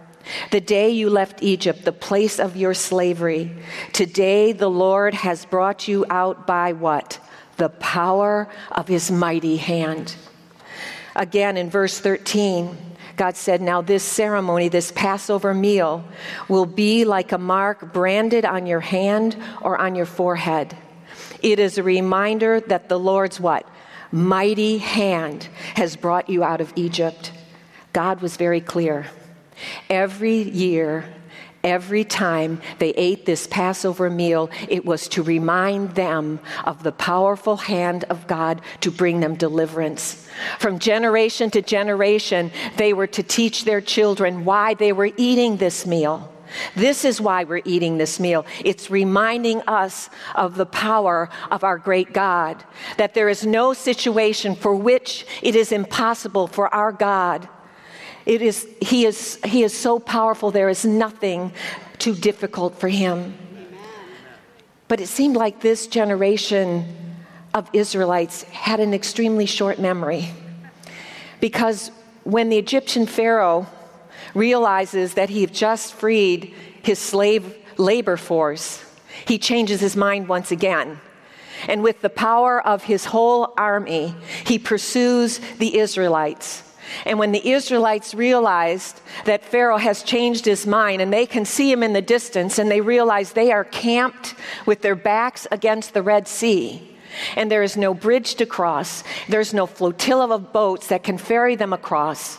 The 0.51 0.61
day 0.61 0.91
you 0.91 1.11
left 1.11 1.43
Egypt, 1.43 1.85
the 1.85 1.93
place 1.93 2.39
of 2.39 2.57
your 2.57 2.75
slavery, 2.75 3.53
today 3.93 4.53
the 4.53 4.71
Lord 4.71 5.15
has 5.15 5.45
brought 5.45 5.89
you 5.89 6.05
out 6.11 6.47
by 6.47 6.73
what? 6.73 7.19
The 7.57 7.69
power 7.69 8.49
of 8.71 8.89
his 8.89 9.11
mighty 9.11 9.57
hand. 9.57 10.15
Again, 11.15 11.57
in 11.57 11.71
verse 11.71 11.99
13, 11.99 12.77
God 13.17 13.37
said, 13.37 13.61
Now 13.61 13.83
this 13.83 14.03
ceremony, 14.03 14.69
this 14.69 14.93
Passover 14.93 15.55
meal, 15.55 16.05
will 16.49 16.67
be 16.67 17.05
like 17.05 17.33
a 17.33 17.39
mark 17.39 17.93
branded 17.93 18.45
on 18.45 18.67
your 18.67 18.81
hand 18.81 19.37
or 19.61 19.79
on 19.79 19.95
your 19.95 20.07
forehead. 20.07 20.77
It 21.43 21.59
is 21.59 21.79
a 21.79 21.83
reminder 21.83 22.61
that 22.61 22.89
the 22.89 22.99
Lord's 22.99 23.41
what? 23.41 23.67
Mighty 24.11 24.79
hand 24.79 25.49
has 25.75 25.97
brought 25.97 26.29
you 26.29 26.45
out 26.45 26.61
of 26.61 26.73
Egypt. 26.77 27.33
God 27.93 28.21
was 28.21 28.37
very 28.37 28.61
clear. 28.61 29.07
Every 29.89 30.43
year, 30.43 31.05
every 31.65 32.05
time 32.05 32.61
they 32.79 32.91
ate 32.91 33.27
this 33.27 33.47
Passover 33.47 34.11
meal, 34.11 34.51
it 34.69 34.85
was 34.85 35.09
to 35.09 35.23
remind 35.23 35.95
them 35.95 36.41
of 36.65 36.83
the 36.83 36.93
powerful 36.93 37.57
hand 37.57 38.05
of 38.05 38.27
God 38.27 38.61
to 38.81 38.91
bring 38.91 39.21
them 39.21 39.35
deliverance. 39.35 40.29
From 40.59 40.79
generation 40.79 41.51
to 41.51 41.63
generation, 41.63 42.51
they 42.77 42.93
were 42.93 43.07
to 43.09 43.23
teach 43.23 43.65
their 43.65 43.81
children 43.81 44.45
why 44.45 44.75
they 44.75 44.93
were 44.93 45.11
eating 45.17 45.57
this 45.57 45.87
meal. 45.87 46.29
This 46.77 47.05
is 47.05 47.21
why 47.21 47.45
we're 47.45 47.63
eating 47.65 47.97
this 47.97 48.21
meal. 48.21 48.45
It's 48.65 48.91
reminding 48.91 49.63
us 49.63 50.11
of 50.35 50.57
the 50.57 50.67
power 50.67 51.31
of 51.51 51.65
our 51.65 51.79
great 51.79 52.13
God, 52.13 52.63
that 52.99 53.15
there 53.15 53.29
is 53.29 53.47
no 53.47 53.73
situation 53.73 54.55
for 54.55 54.75
which 54.75 55.27
it 55.41 55.57
is 55.57 55.73
impossible 55.73 56.47
for 56.47 56.73
our 56.75 56.93
God 56.93 57.49
it 58.27 58.43
is, 58.43 58.69
he, 58.81 59.05
is, 59.05 59.39
he 59.45 59.63
is 59.63 59.77
so 59.77 59.99
powerful, 59.99 60.51
there 60.51 60.69
is 60.69 60.85
nothing 60.85 61.53
too 61.99 62.15
difficult 62.15 62.79
for 62.79 62.89
him. 62.89 63.35
But 64.89 65.01
it 65.01 65.09
seemed 65.09 65.37
like 65.37 65.61
this 65.61 65.87
generation 65.87 66.85
of 67.55 67.69
Israelites 67.73 68.43
had 68.45 68.81
an 68.81 68.95
extremely 68.95 69.47
short 69.47 69.79
memory. 69.79 70.31
Because 71.41 71.91
when 72.25 72.49
the 72.49 72.59
Egyptian 72.59 73.07
Pharaoh 73.07 73.67
realizes 74.35 75.15
that 75.15 75.31
he 75.31 75.47
just 75.47 75.95
freed 75.95 76.55
his 76.83 76.99
slave 76.99 77.57
labor 77.79 78.17
force, 78.17 78.85
he 79.27 79.39
changes 79.39 79.81
his 79.81 79.97
mind 79.97 80.29
once 80.29 80.51
again. 80.51 81.01
And 81.69 81.83
with 81.83 82.01
the 82.01 82.11
power 82.11 82.65
of 82.67 82.85
his 82.85 83.05
whole 83.05 83.55
army, 83.57 84.15
he 84.47 84.59
pursues 84.59 85.41
the 85.59 85.79
Israelites. 85.79 86.63
And 87.07 87.19
when 87.19 87.33
the 87.33 87.51
Israelites 87.51 88.15
realized 88.15 89.01
that 89.25 89.45
Pharaoh 89.45 89.79
has 89.79 90.03
changed 90.03 90.45
his 90.45 90.67
mind 90.67 91.03
and 91.03 91.13
they 91.13 91.27
can 91.27 91.45
see 91.45 91.71
him 91.71 91.83
in 91.83 91.93
the 91.93 92.03
distance 92.03 92.59
and 92.59 92.71
they 92.71 92.81
realize 92.81 93.33
they 93.33 93.53
are 93.53 93.65
camped 93.65 94.35
with 94.67 94.83
their 94.83 94.97
backs 94.97 95.47
against 95.51 95.95
the 95.95 96.03
Red 96.03 96.29
Sea 96.29 96.89
and 97.37 97.51
there 97.51 97.63
is 97.63 97.77
no 97.77 97.95
bridge 97.95 98.37
to 98.37 98.47
cross, 98.47 99.05
there's 99.29 99.53
no 99.53 99.67
flotilla 99.67 100.35
of 100.35 100.53
boats 100.53 100.89
that 100.89 101.03
can 101.03 101.19
ferry 101.19 101.57
them 101.57 101.73
across, 101.73 102.39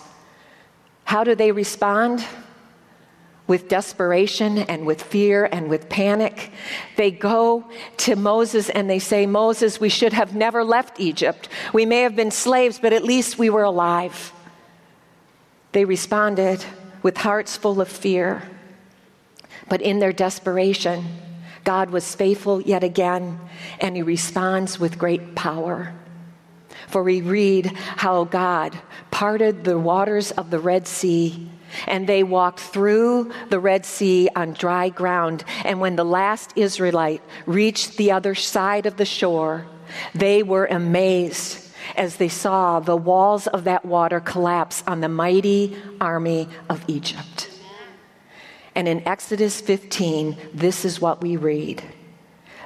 how 1.06 1.24
do 1.24 1.36
they 1.36 1.52
respond? 1.52 2.26
with 3.46 3.68
desperation 3.68 4.60
and 4.60 4.86
with 4.86 5.04
fear 5.04 5.50
and 5.52 5.70
with 5.70 5.90
panic. 5.90 6.50
They 6.96 7.12
go 7.12 7.70
to 7.98 8.16
Moses 8.16 8.70
and 8.70 8.90
they 8.90 9.00
say, 9.00 9.26
Moses, 9.26 9.82
we 9.82 9.90
should 9.90 10.14
have 10.14 10.34
never 10.34 10.64
left 10.64 11.00
Egypt. 11.00 11.50
We 11.74 11.86
may 11.86 12.04
have 12.04 12.16
been 12.16 12.32
slaves, 12.32 12.80
but 12.80 12.94
at 12.94 13.04
least 13.04 13.38
we 13.38 13.50
were 13.50 13.64
alive. 13.64 14.32
They 15.74 15.86
responded 15.86 16.64
with 17.02 17.18
hearts 17.18 17.58
full 17.58 17.82
of 17.82 17.90
fear. 17.90 18.44
But 19.70 19.82
in 19.82 20.00
their 20.00 20.14
desperation, 20.14 21.06
God 21.64 21.90
was 21.90 22.16
faithful 22.16 22.62
yet 22.62 22.84
again, 22.84 23.40
and 23.80 23.96
he 23.96 24.02
responds 24.02 24.80
with 24.80 25.00
great 25.00 25.36
power. 25.36 25.94
For 26.88 27.02
we 27.02 27.22
read 27.22 27.68
how 27.76 28.26
God 28.26 28.78
parted 29.10 29.64
the 29.64 29.80
waters 29.80 30.32
of 30.32 30.52
the 30.52 30.60
Red 30.60 30.88
Sea, 30.88 31.50
and 31.88 32.06
they 32.06 32.24
walked 32.24 32.60
through 32.60 33.32
the 33.50 33.60
Red 33.60 33.86
Sea 33.86 34.30
on 34.36 34.54
dry 34.54 34.90
ground. 34.90 35.44
And 35.66 35.80
when 35.80 35.96
the 35.96 36.06
last 36.06 36.54
Israelite 36.56 37.24
reached 37.46 37.98
the 37.98 38.12
other 38.12 38.36
side 38.36 38.86
of 38.86 38.98
the 38.98 39.06
shore, 39.06 39.66
they 40.14 40.44
were 40.44 40.66
amazed 40.66 41.63
as 41.96 42.18
they 42.18 42.30
saw 42.30 42.80
the 42.80 42.96
walls 42.96 43.48
of 43.48 43.64
that 43.66 43.86
water 43.86 44.20
collapse 44.20 44.84
on 44.88 45.02
the 45.02 45.10
mighty 45.10 45.76
army 46.00 46.48
of 46.70 46.84
Egypt. 46.88 47.50
And 48.76 48.88
in 48.88 49.08
Exodus 49.08 49.62
15, 49.62 50.38
this 50.54 50.84
is 50.86 51.00
what 51.00 51.22
we 51.22 51.38
read. 51.38 51.84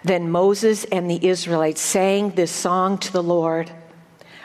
Then 0.04 0.32
Moses 0.32 0.86
and 0.86 1.10
the 1.10 1.26
Israelites 1.26 1.82
sang 1.82 2.32
this 2.32 2.52
song 2.52 2.98
to 3.00 3.12
the 3.12 3.24
Lord. 3.24 3.72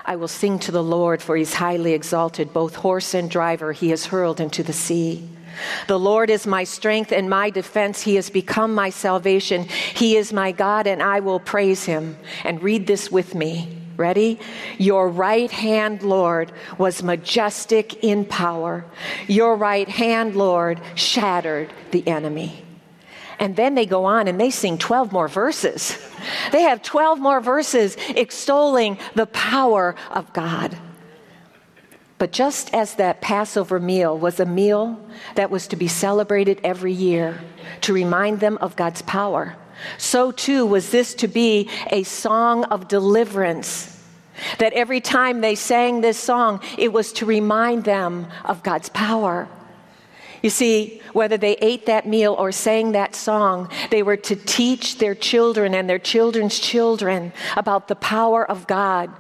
I 0.05 0.17
will 0.17 0.29
sing 0.29 0.59
to 0.61 0.73
the 0.73 0.83
Lord, 0.83 1.23
for 1.23 1.37
he's 1.37 1.55
highly 1.55 1.93
exalted. 1.93 2.52
Both 2.52 2.75
horse 2.75 3.14
and 3.14 3.31
driver 3.31 3.73
he 3.73 3.91
has 3.91 4.07
hurled 4.07 4.41
into 4.41 4.64
the 4.64 4.73
sea. 4.73 5.29
The 5.87 5.99
Lord 5.99 6.31
is 6.31 6.47
my 6.47 6.64
strength 6.64 7.12
and 7.12 7.31
my 7.31 7.50
defense. 7.50 8.02
He 8.02 8.17
has 8.17 8.31
become 8.31 8.75
my 8.75 8.91
salvation. 8.91 9.64
He 9.95 10.17
is 10.17 10.33
my 10.33 10.50
God, 10.50 10.87
and 10.87 11.02
I 11.02 11.21
will 11.21 11.38
praise 11.38 11.85
him. 11.85 12.17
And 12.43 12.62
read 12.62 12.87
this 12.87 13.12
with 13.12 13.35
me. 13.35 13.81
Ready? 14.02 14.40
Your 14.78 15.09
right 15.09 15.49
hand, 15.49 16.02
Lord, 16.02 16.50
was 16.76 17.04
majestic 17.04 18.02
in 18.02 18.25
power. 18.25 18.85
Your 19.28 19.54
right 19.54 19.88
hand, 19.88 20.35
Lord, 20.35 20.80
shattered 20.97 21.73
the 21.92 22.02
enemy. 22.09 22.64
And 23.38 23.54
then 23.54 23.76
they 23.76 23.87
go 23.87 24.04
on 24.04 24.26
and 24.26 24.40
they 24.40 24.50
sing 24.50 24.76
12 24.76 25.12
more 25.12 25.28
verses. 25.28 25.97
They 26.52 26.62
have 26.62 26.82
12 26.82 27.18
more 27.18 27.40
verses 27.40 27.97
extolling 28.11 28.97
the 29.16 29.26
power 29.26 29.97
of 30.12 30.32
God. 30.32 30.76
But 32.18 32.30
just 32.30 32.73
as 32.73 32.94
that 32.94 33.21
Passover 33.21 33.80
meal 33.80 34.16
was 34.16 34.38
a 34.38 34.47
meal 34.47 35.00
that 35.35 35.50
was 35.50 35.66
to 35.68 35.76
be 35.76 35.88
celebrated 35.88 36.61
every 36.62 36.92
year 36.92 37.40
to 37.80 37.92
remind 37.92 38.38
them 38.38 38.56
of 38.61 38.76
God's 38.76 39.02
power, 39.02 39.56
so 39.99 40.30
too 40.30 40.64
was 40.66 40.90
this 40.90 41.14
to 41.14 41.28
be 41.28 41.68
a 41.90 42.02
song 42.04 42.64
of 42.64 42.88
deliverance. 42.88 43.91
That 44.58 44.72
every 44.72 45.00
time 45.00 45.40
they 45.40 45.54
sang 45.54 46.00
this 46.00 46.18
song, 46.18 46.61
it 46.78 46.92
was 46.92 47.12
to 47.14 47.26
remind 47.26 47.84
them 47.84 48.26
of 48.44 48.62
God's 48.62 48.88
power. 48.88 49.49
You 50.42 50.50
see, 50.50 51.00
whether 51.12 51.37
they 51.37 51.54
ate 51.56 51.87
that 51.87 52.06
meal 52.06 52.34
or 52.37 52.50
sang 52.50 52.92
that 52.92 53.14
song, 53.14 53.70
they 53.90 54.02
were 54.02 54.16
to 54.16 54.34
teach 54.34 54.99
their 54.99 55.14
children 55.14 55.75
and 55.75 55.88
their 55.88 56.00
children's 56.00 56.58
children 56.58 57.32
about 57.56 57.87
the 57.87 57.94
power 57.94 58.44
of 58.44 58.66
God 58.66 59.11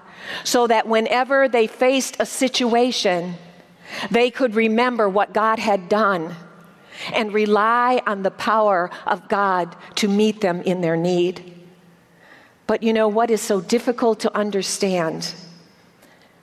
so 0.44 0.66
that 0.66 0.88
whenever 0.88 1.48
they 1.48 1.66
faced 1.66 2.16
a 2.18 2.26
situation, 2.26 3.34
they 4.10 4.30
could 4.30 4.54
remember 4.54 5.08
what 5.08 5.32
God 5.32 5.58
had 5.58 5.88
done 5.88 6.34
and 7.12 7.32
rely 7.32 8.02
on 8.06 8.22
the 8.22 8.30
power 8.30 8.90
of 9.06 9.28
God 9.28 9.76
to 9.96 10.08
meet 10.08 10.40
them 10.40 10.60
in 10.62 10.80
their 10.80 10.96
need. 10.96 11.51
But 12.66 12.82
you 12.82 12.92
know 12.92 13.08
what 13.08 13.30
is 13.30 13.40
so 13.40 13.60
difficult 13.60 14.20
to 14.20 14.36
understand? 14.36 15.34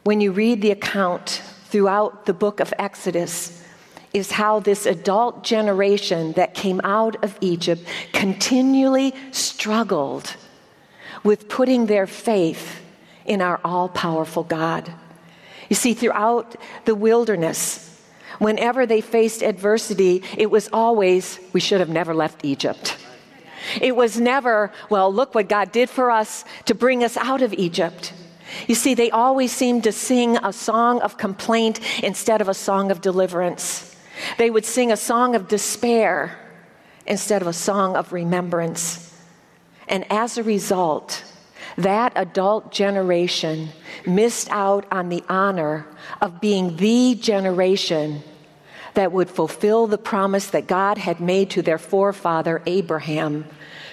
When 0.03 0.21
you 0.21 0.31
read 0.31 0.61
the 0.61 0.71
account 0.71 1.41
throughout 1.65 2.25
the 2.25 2.33
book 2.33 2.59
of 2.59 2.73
Exodus, 2.77 3.59
is 4.13 4.31
how 4.31 4.59
this 4.59 4.85
adult 4.85 5.43
generation 5.43 6.33
that 6.33 6.53
came 6.53 6.81
out 6.83 7.23
of 7.23 7.37
Egypt 7.41 7.83
continually 8.11 9.13
struggled 9.31 10.35
with 11.23 11.47
putting 11.47 11.85
their 11.85 12.07
faith 12.07 12.81
in 13.25 13.41
our 13.41 13.59
all 13.63 13.89
powerful 13.89 14.43
God. 14.43 14.91
You 15.69 15.75
see, 15.75 15.93
throughout 15.93 16.55
the 16.85 16.95
wilderness, 16.95 17.85
whenever 18.39 18.85
they 18.85 19.01
faced 19.01 19.43
adversity, 19.43 20.23
it 20.37 20.49
was 20.49 20.69
always, 20.73 21.39
we 21.53 21.59
should 21.59 21.79
have 21.79 21.89
never 21.89 22.15
left 22.15 22.43
Egypt. 22.43 22.97
It 23.81 23.95
was 23.95 24.19
never, 24.19 24.71
well, 24.89 25.13
look 25.13 25.35
what 25.35 25.49
God 25.49 25.71
did 25.71 25.89
for 25.89 26.11
us 26.11 26.45
to 26.65 26.75
bring 26.75 27.03
us 27.03 27.17
out 27.17 27.41
of 27.41 27.53
Egypt. 27.53 28.13
You 28.67 28.75
see, 28.75 28.93
they 28.93 29.11
always 29.11 29.51
seemed 29.51 29.83
to 29.83 29.91
sing 29.91 30.37
a 30.37 30.51
song 30.51 31.01
of 31.01 31.17
complaint 31.17 31.79
instead 32.03 32.41
of 32.41 32.49
a 32.49 32.53
song 32.53 32.91
of 32.91 33.01
deliverance. 33.01 33.95
They 34.37 34.49
would 34.49 34.65
sing 34.65 34.91
a 34.91 34.97
song 34.97 35.35
of 35.35 35.47
despair 35.47 36.37
instead 37.05 37.41
of 37.41 37.47
a 37.47 37.53
song 37.53 37.95
of 37.95 38.11
remembrance. 38.11 39.15
And 39.87 40.05
as 40.11 40.37
a 40.37 40.43
result, 40.43 41.23
that 41.77 42.13
adult 42.15 42.71
generation 42.71 43.69
missed 44.05 44.49
out 44.51 44.85
on 44.91 45.09
the 45.09 45.23
honor 45.29 45.85
of 46.21 46.41
being 46.41 46.75
the 46.77 47.15
generation 47.15 48.23
that 48.93 49.11
would 49.11 49.29
fulfill 49.29 49.87
the 49.87 49.97
promise 49.97 50.47
that 50.47 50.67
God 50.67 50.97
had 50.97 51.19
made 51.19 51.49
to 51.51 51.61
their 51.61 51.77
forefather 51.77 52.61
Abraham 52.65 53.45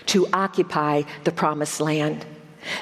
to 0.07 0.27
occupy 0.33 1.03
the 1.25 1.33
promised 1.33 1.81
land. 1.81 2.25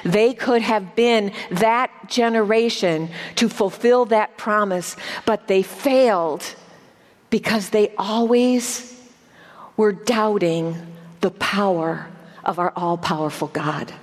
They 0.03 0.33
could 0.33 0.61
have 0.61 0.95
been 0.95 1.31
that 1.51 1.91
generation 2.07 3.09
to 3.35 3.49
fulfill 3.49 4.05
that 4.05 4.37
promise, 4.37 4.95
but 5.25 5.47
they 5.47 5.61
failed 5.61 6.43
because 7.29 7.69
they 7.69 7.93
always 7.97 8.91
were 9.77 9.91
doubting 9.91 10.75
the 11.21 11.31
power 11.31 12.07
of 12.43 12.59
our 12.59 12.71
all 12.75 12.97
powerful 12.97 13.47
God. 13.47 13.93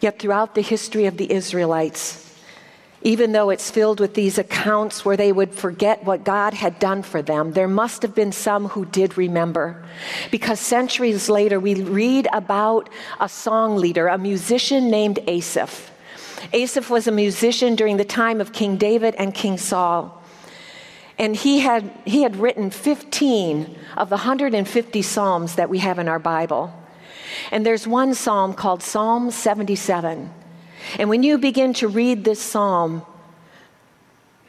Yet, 0.00 0.18
throughout 0.20 0.54
the 0.54 0.62
history 0.62 1.06
of 1.06 1.16
the 1.16 1.30
Israelites, 1.30 2.27
even 3.02 3.30
though 3.32 3.50
it's 3.50 3.70
filled 3.70 4.00
with 4.00 4.14
these 4.14 4.38
accounts 4.38 5.04
where 5.04 5.16
they 5.16 5.30
would 5.30 5.54
forget 5.54 6.04
what 6.04 6.24
God 6.24 6.52
had 6.52 6.78
done 6.80 7.02
for 7.02 7.22
them, 7.22 7.52
there 7.52 7.68
must 7.68 8.02
have 8.02 8.14
been 8.14 8.32
some 8.32 8.66
who 8.68 8.84
did 8.86 9.16
remember. 9.16 9.84
Because 10.30 10.58
centuries 10.58 11.28
later, 11.28 11.60
we 11.60 11.82
read 11.82 12.26
about 12.32 12.88
a 13.20 13.28
song 13.28 13.76
leader, 13.76 14.08
a 14.08 14.18
musician 14.18 14.90
named 14.90 15.20
Asaph. 15.28 15.90
Asaph 16.52 16.90
was 16.90 17.06
a 17.06 17.12
musician 17.12 17.76
during 17.76 17.98
the 17.98 18.04
time 18.04 18.40
of 18.40 18.52
King 18.52 18.76
David 18.76 19.14
and 19.16 19.32
King 19.32 19.58
Saul. 19.58 20.14
And 21.18 21.36
he 21.36 21.60
had, 21.60 21.92
he 22.04 22.22
had 22.22 22.36
written 22.36 22.70
15 22.70 23.76
of 23.96 24.08
the 24.08 24.16
150 24.16 25.02
Psalms 25.02 25.54
that 25.56 25.68
we 25.68 25.78
have 25.78 25.98
in 25.98 26.08
our 26.08 26.20
Bible. 26.20 26.72
And 27.50 27.64
there's 27.64 27.86
one 27.86 28.14
psalm 28.14 28.54
called 28.54 28.82
Psalm 28.82 29.30
77. 29.30 30.30
And 30.98 31.08
when 31.08 31.22
you 31.22 31.38
begin 31.38 31.74
to 31.74 31.88
read 31.88 32.24
this 32.24 32.40
psalm, 32.40 33.02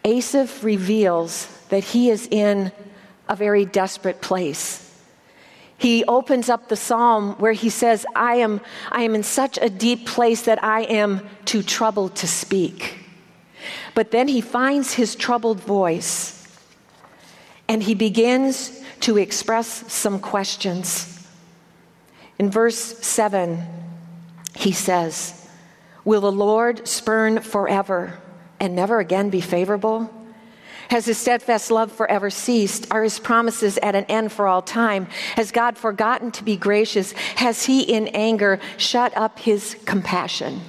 Asaph 0.05 0.63
reveals 0.63 1.47
that 1.69 1.83
he 1.83 2.09
is 2.09 2.27
in 2.31 2.71
a 3.27 3.35
very 3.35 3.65
desperate 3.65 4.21
place. 4.21 4.85
He 5.77 6.03
opens 6.05 6.49
up 6.49 6.67
the 6.67 6.75
psalm 6.75 7.35
where 7.39 7.53
he 7.53 7.69
says, 7.69 8.05
I 8.15 8.35
am, 8.35 8.59
I 8.91 9.03
am 9.03 9.15
in 9.15 9.23
such 9.23 9.57
a 9.61 9.69
deep 9.69 10.05
place 10.05 10.43
that 10.43 10.63
I 10.63 10.81
am 10.81 11.27
too 11.45 11.63
troubled 11.63 12.15
to 12.17 12.27
speak. 12.27 12.97
But 13.95 14.11
then 14.11 14.27
he 14.27 14.41
finds 14.41 14.93
his 14.93 15.15
troubled 15.15 15.59
voice 15.59 16.35
and 17.67 17.83
he 17.83 17.93
begins 17.93 18.81
to 19.01 19.17
express 19.17 19.91
some 19.91 20.19
questions. 20.19 21.27
In 22.37 22.49
verse 22.49 22.75
7, 22.75 23.63
he 24.55 24.71
says, 24.71 25.38
Will 26.09 26.21
the 26.21 26.31
Lord 26.31 26.87
spurn 26.87 27.39
forever 27.41 28.17
and 28.59 28.75
never 28.75 28.99
again 28.99 29.29
be 29.29 29.41
favorable? 29.41 30.11
Has 30.89 31.05
his 31.05 31.19
steadfast 31.19 31.69
love 31.69 31.91
forever 31.91 32.31
ceased? 32.31 32.87
Are 32.89 33.03
his 33.03 33.19
promises 33.19 33.77
at 33.83 33.93
an 33.93 34.05
end 34.05 34.31
for 34.31 34.47
all 34.47 34.63
time? 34.63 35.05
Has 35.35 35.51
God 35.51 35.77
forgotten 35.77 36.31
to 36.31 36.43
be 36.43 36.57
gracious? 36.57 37.11
Has 37.35 37.63
he 37.67 37.83
in 37.83 38.07
anger 38.07 38.59
shut 38.77 39.15
up 39.15 39.37
his 39.37 39.77
compassion? 39.85 40.61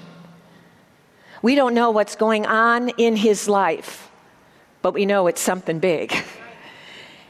We 1.41 1.55
don't 1.55 1.73
know 1.73 1.91
what's 1.91 2.17
going 2.17 2.45
on 2.45 2.91
in 2.99 3.17
his 3.17 3.49
life, 3.49 4.11
but 4.83 4.93
we 4.93 5.07
know 5.07 5.27
it's 5.27 5.41
something 5.41 5.79
big. 5.79 6.15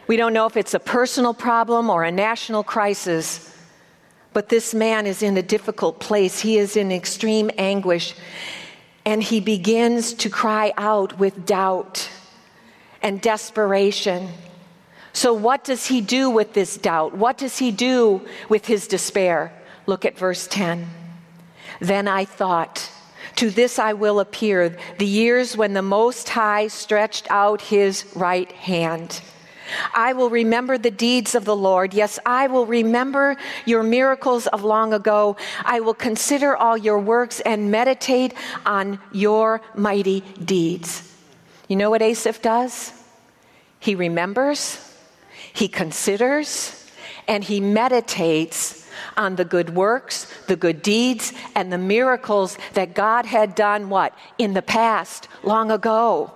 We 0.09 0.17
don't 0.17 0.33
know 0.33 0.47
if 0.47 0.57
it's 0.57 0.75
a 0.75 0.81
personal 0.81 1.33
problem 1.33 1.89
or 1.89 2.03
a 2.03 2.11
national 2.11 2.65
crisis, 2.65 3.57
but 4.33 4.49
this 4.49 4.75
man 4.75 5.07
is 5.07 5.23
in 5.23 5.37
a 5.37 5.43
difficult 5.43 5.99
place. 5.99 6.41
He 6.41 6.57
is 6.57 6.77
in 6.77 6.93
extreme 6.93 7.51
anguish. 7.59 8.15
And 9.05 9.23
he 9.23 9.41
begins 9.41 10.13
to 10.15 10.31
cry 10.31 10.73
out 10.77 11.19
with 11.19 11.47
doubt 11.47 12.11
and 13.03 13.21
desperation. 13.21 14.29
So, 15.13 15.33
what 15.33 15.65
does 15.65 15.87
he 15.87 16.01
do 16.01 16.31
with 16.31 16.53
this 16.53 16.77
doubt? 16.77 17.17
What 17.17 17.39
does 17.39 17.59
he 17.59 17.71
do 17.71 18.21
with 18.49 18.67
his 18.67 18.87
despair? 18.87 19.53
Look 19.87 20.05
at 20.05 20.19
verse 20.19 20.47
10. 20.47 20.87
Then 21.81 22.07
I 22.07 22.25
thought, 22.25 22.91
to 23.37 23.51
this 23.51 23.79
I 23.79 23.95
will 23.95 24.21
appear, 24.21 24.77
the 24.99 25.07
years 25.07 25.57
when 25.57 25.73
the 25.73 25.83
Most 25.83 26.29
High 26.29 26.69
stretched 26.69 27.27
out 27.31 27.63
his 27.63 28.05
right 28.15 28.53
hand 28.53 29.23
I 29.95 30.13
will 30.13 30.31
remember 30.31 30.79
the 30.79 30.91
deeds 30.91 31.35
of 31.35 31.45
the 31.45 31.57
Lord. 31.57 31.95
Yes, 31.95 32.19
I 32.25 32.47
will 32.47 32.67
remember 32.67 33.37
your 33.65 33.83
miracles 33.83 34.47
of 34.49 34.65
long 34.65 34.93
ago. 34.93 35.37
I 35.65 35.81
will 35.81 35.95
consider 35.95 36.57
all 36.57 36.77
your 36.77 36.99
works 36.99 37.41
and 37.41 37.71
meditate 37.71 38.35
on 38.67 38.99
your 39.13 39.61
mighty 39.75 40.21
deeds. 40.45 41.15
You 41.69 41.77
know 41.77 41.91
what 41.91 42.03
Asaph 42.03 42.43
does? 42.43 42.93
He 43.79 43.95
remembers, 43.95 44.79
he 45.53 45.69
considers, 45.69 46.91
and 47.27 47.45
he 47.45 47.61
meditates 47.61 48.89
on 49.17 49.37
the 49.37 49.45
good 49.45 49.71
works, 49.71 50.27
the 50.47 50.57
good 50.57 50.83
deeds, 50.83 51.33
and 51.55 51.73
the 51.73 51.79
miracles 51.79 52.59
that 52.75 52.95
God 52.95 53.25
had 53.27 53.55
done 53.55 53.89
what? 53.89 54.15
In 54.37 54.53
the 54.53 54.63
past, 54.63 55.29
long 55.43 55.71
ago. 55.71 56.33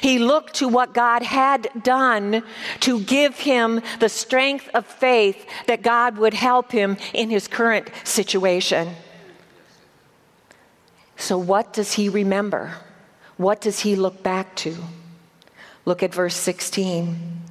He 0.00 0.18
looked 0.18 0.54
to 0.54 0.68
what 0.68 0.94
God 0.94 1.22
had 1.22 1.68
done 1.82 2.42
to 2.80 3.00
give 3.00 3.38
him 3.38 3.80
the 4.00 4.08
strength 4.08 4.68
of 4.74 4.86
faith 4.86 5.46
that 5.66 5.82
God 5.82 6.18
would 6.18 6.34
help 6.34 6.72
him 6.72 6.96
in 7.14 7.30
his 7.30 7.48
current 7.48 7.90
situation. 8.04 8.94
So, 11.16 11.38
what 11.38 11.72
does 11.72 11.94
he 11.94 12.08
remember? 12.08 12.74
What 13.36 13.60
does 13.60 13.80
he 13.80 13.96
look 13.96 14.22
back 14.22 14.54
to? 14.56 14.76
Look 15.84 16.02
at 16.02 16.14
verse 16.14 16.36
16. 16.36 17.42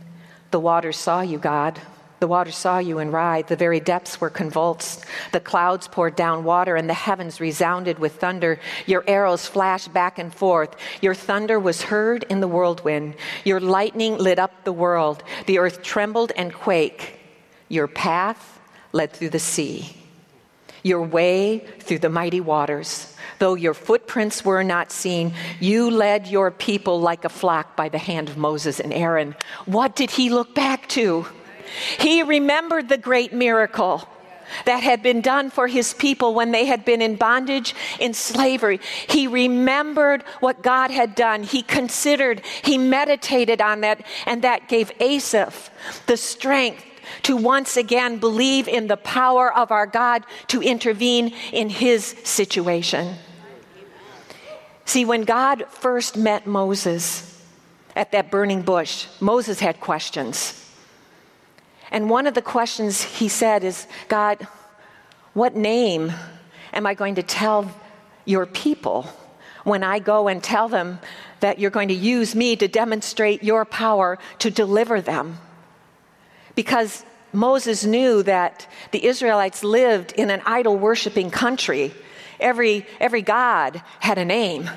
The 0.52 0.60
waters 0.60 0.98
saw 0.98 1.22
you, 1.22 1.38
God. 1.38 1.80
The 2.20 2.28
water 2.28 2.52
saw 2.52 2.80
you 2.80 2.98
and 2.98 3.14
writhed. 3.14 3.48
The 3.50 3.56
very 3.56 3.80
depths 3.80 4.20
were 4.20 4.30
convulsed. 4.30 5.06
The 5.34 5.40
clouds 5.40 5.88
poured 5.88 6.16
down 6.16 6.44
water, 6.44 6.76
and 6.76 6.90
the 6.90 6.96
heavens 6.96 7.40
resounded 7.40 8.00
with 8.00 8.16
thunder. 8.20 8.60
Your 8.88 9.04
arrows 9.08 9.46
flashed 9.46 9.94
back 9.94 10.18
and 10.18 10.34
forth. 10.34 10.76
Your 11.02 11.14
thunder 11.14 11.60
was 11.60 11.84
heard 11.84 12.24
in 12.30 12.40
the 12.40 12.48
whirlwind. 12.48 13.16
Your 13.44 13.60
lightning 13.60 14.18
lit 14.18 14.40
up 14.40 14.64
the 14.64 14.74
world. 14.74 15.24
The 15.46 15.60
earth 15.60 15.84
trembled 15.84 16.32
and 16.36 16.52
quaked. 16.52 17.12
Your 17.70 17.88
path 17.88 18.60
led 18.94 19.12
through 19.12 19.30
the 19.30 19.40
sea, 19.40 19.96
your 20.82 21.04
way 21.04 21.60
through 21.80 22.00
the 22.00 22.10
mighty 22.10 22.42
waters. 22.42 23.14
Though 23.40 23.54
your 23.54 23.74
footprints 23.74 24.44
were 24.44 24.64
not 24.64 24.92
seen, 24.92 25.34
you 25.60 25.92
led 25.92 26.28
your 26.28 26.50
people 26.50 27.00
like 27.00 27.26
a 27.26 27.30
flock 27.30 27.76
by 27.76 27.90
the 27.90 28.00
hand 28.00 28.30
of 28.30 28.38
Moses 28.38 28.80
and 28.80 28.92
Aaron. 28.92 29.36
What 29.66 29.96
did 29.96 30.10
he 30.10 30.30
look 30.30 30.56
back 30.56 30.88
to? 30.90 31.28
He 32.00 32.24
remembered 32.24 32.90
the 32.90 32.98
great 32.98 33.34
miracle. 33.34 34.08
that 34.66 34.84
had 34.84 35.04
been 35.04 35.22
done 35.22 35.50
for 35.50 35.68
his 35.68 35.94
people 35.94 36.34
when 36.34 36.52
they 36.52 36.66
had 36.66 36.86
been 36.86 37.02
in 37.02 37.16
bondage, 37.16 37.76
in 38.00 38.14
slavery. 38.14 38.80
He 39.10 39.28
remembered 39.28 40.24
what 40.40 40.62
God 40.62 40.92
had 40.92 41.16
done. 41.16 41.44
He 41.44 41.62
considered, 41.62 42.42
he 42.64 42.78
meditated 42.78 43.62
on 43.62 43.82
that, 43.82 44.06
and 44.26 44.42
that 44.44 44.68
gave 44.68 44.92
Asaph 45.00 45.70
the 46.06 46.18
strength 46.18 46.84
to 47.24 47.38
once 47.38 47.78
again 47.78 48.20
believe 48.20 48.68
in 48.68 48.88
the 48.88 48.98
power 48.98 49.54
of 49.54 49.72
our 49.72 49.88
God 49.88 50.24
to 50.48 50.62
intervene 50.62 51.34
in 51.54 51.70
his 51.70 52.16
situation. 52.24 53.16
See, 54.86 55.06
when 55.06 55.24
God 55.24 55.66
first 55.70 56.16
met 56.16 56.48
Moses 56.48 57.42
at 57.96 58.12
that 58.12 58.32
burning 58.32 58.62
bush, 58.62 59.08
Moses 59.20 59.60
had 59.60 59.80
questions. 59.80 60.64
And 61.92 62.10
one 62.10 62.28
of 62.28 62.34
the 62.34 62.42
questions 62.42 63.02
he 63.02 63.30
said 63.30 63.64
is 63.64 63.88
God, 64.08 64.46
what 65.34 65.56
name 65.56 66.12
am 66.74 66.86
I 66.86 66.94
going 66.94 67.16
to 67.16 67.24
tell 67.24 67.72
your 68.26 68.46
people 68.46 69.08
when 69.64 69.84
I 69.84 70.00
go 70.00 70.28
and 70.28 70.44
tell 70.44 70.68
them 70.68 71.00
that 71.40 71.60
you're 71.60 71.72
going 71.72 71.90
to 71.90 71.94
use 71.94 72.36
me 72.36 72.56
to 72.56 72.68
demonstrate 72.68 73.44
your 73.44 73.64
power 73.66 74.18
to 74.40 74.50
deliver 74.50 75.02
them? 75.02 75.38
Because 76.56 77.06
Moses 77.34 77.86
knew 77.86 78.24
that 78.24 78.68
the 78.92 79.06
Israelites 79.06 79.64
lived 79.64 80.12
in 80.14 80.30
an 80.30 80.42
idol 80.46 80.76
worshiping 80.76 81.30
country. 81.30 81.94
Every, 82.40 82.86
every 83.00 83.22
God 83.22 83.82
had 84.00 84.18
a 84.18 84.26
name. 84.26 84.70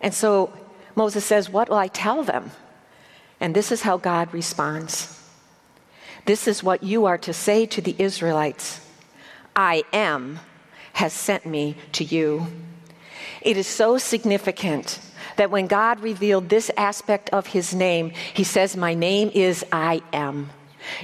And 0.00 0.12
so 0.12 0.52
Moses 0.94 1.24
says, 1.24 1.48
What 1.48 1.68
will 1.68 1.76
I 1.76 1.88
tell 1.88 2.24
them? 2.24 2.50
And 3.38 3.54
this 3.54 3.70
is 3.70 3.82
how 3.82 3.96
God 3.96 4.32
responds. 4.32 5.20
This 6.26 6.48
is 6.48 6.62
what 6.62 6.82
you 6.82 7.06
are 7.06 7.18
to 7.18 7.32
say 7.32 7.66
to 7.66 7.80
the 7.80 7.94
Israelites 7.98 8.80
I 9.54 9.84
am 9.92 10.40
has 10.92 11.12
sent 11.12 11.46
me 11.46 11.76
to 11.92 12.04
you. 12.04 12.46
It 13.40 13.56
is 13.56 13.66
so 13.66 13.96
significant 13.96 14.98
that 15.36 15.50
when 15.50 15.66
God 15.66 16.00
revealed 16.00 16.48
this 16.48 16.70
aspect 16.76 17.30
of 17.30 17.46
his 17.46 17.74
name, 17.74 18.10
he 18.34 18.44
says, 18.44 18.76
My 18.76 18.94
name 18.94 19.30
is 19.34 19.64
I 19.70 20.02
am. 20.12 20.50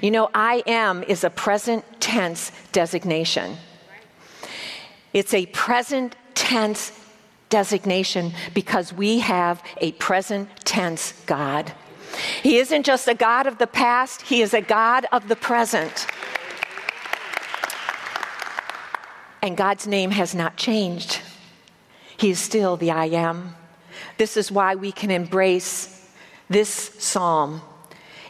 You 0.00 0.10
know, 0.10 0.28
I 0.34 0.62
am 0.66 1.02
is 1.04 1.24
a 1.24 1.30
present 1.30 1.84
tense 2.00 2.52
designation. 2.72 3.56
It's 5.12 5.34
a 5.34 5.46
present 5.46 6.16
tense 6.34 6.92
designation 7.48 8.32
because 8.54 8.92
we 8.92 9.20
have 9.20 9.62
a 9.80 9.92
present 9.92 10.48
tense 10.64 11.12
God. 11.26 11.72
He 12.42 12.58
isn't 12.58 12.84
just 12.84 13.08
a 13.08 13.14
God 13.14 13.46
of 13.46 13.58
the 13.58 13.66
past, 13.66 14.22
He 14.22 14.42
is 14.42 14.54
a 14.54 14.60
God 14.60 15.06
of 15.12 15.28
the 15.28 15.36
present. 15.36 16.06
And 19.40 19.56
God's 19.56 19.86
name 19.86 20.12
has 20.12 20.34
not 20.34 20.56
changed. 20.56 21.20
He 22.16 22.30
is 22.30 22.38
still 22.38 22.76
the 22.76 22.92
I 22.92 23.06
am. 23.06 23.56
This 24.16 24.36
is 24.36 24.52
why 24.52 24.76
we 24.76 24.92
can 24.92 25.10
embrace 25.10 26.08
this 26.48 26.68
psalm. 26.70 27.62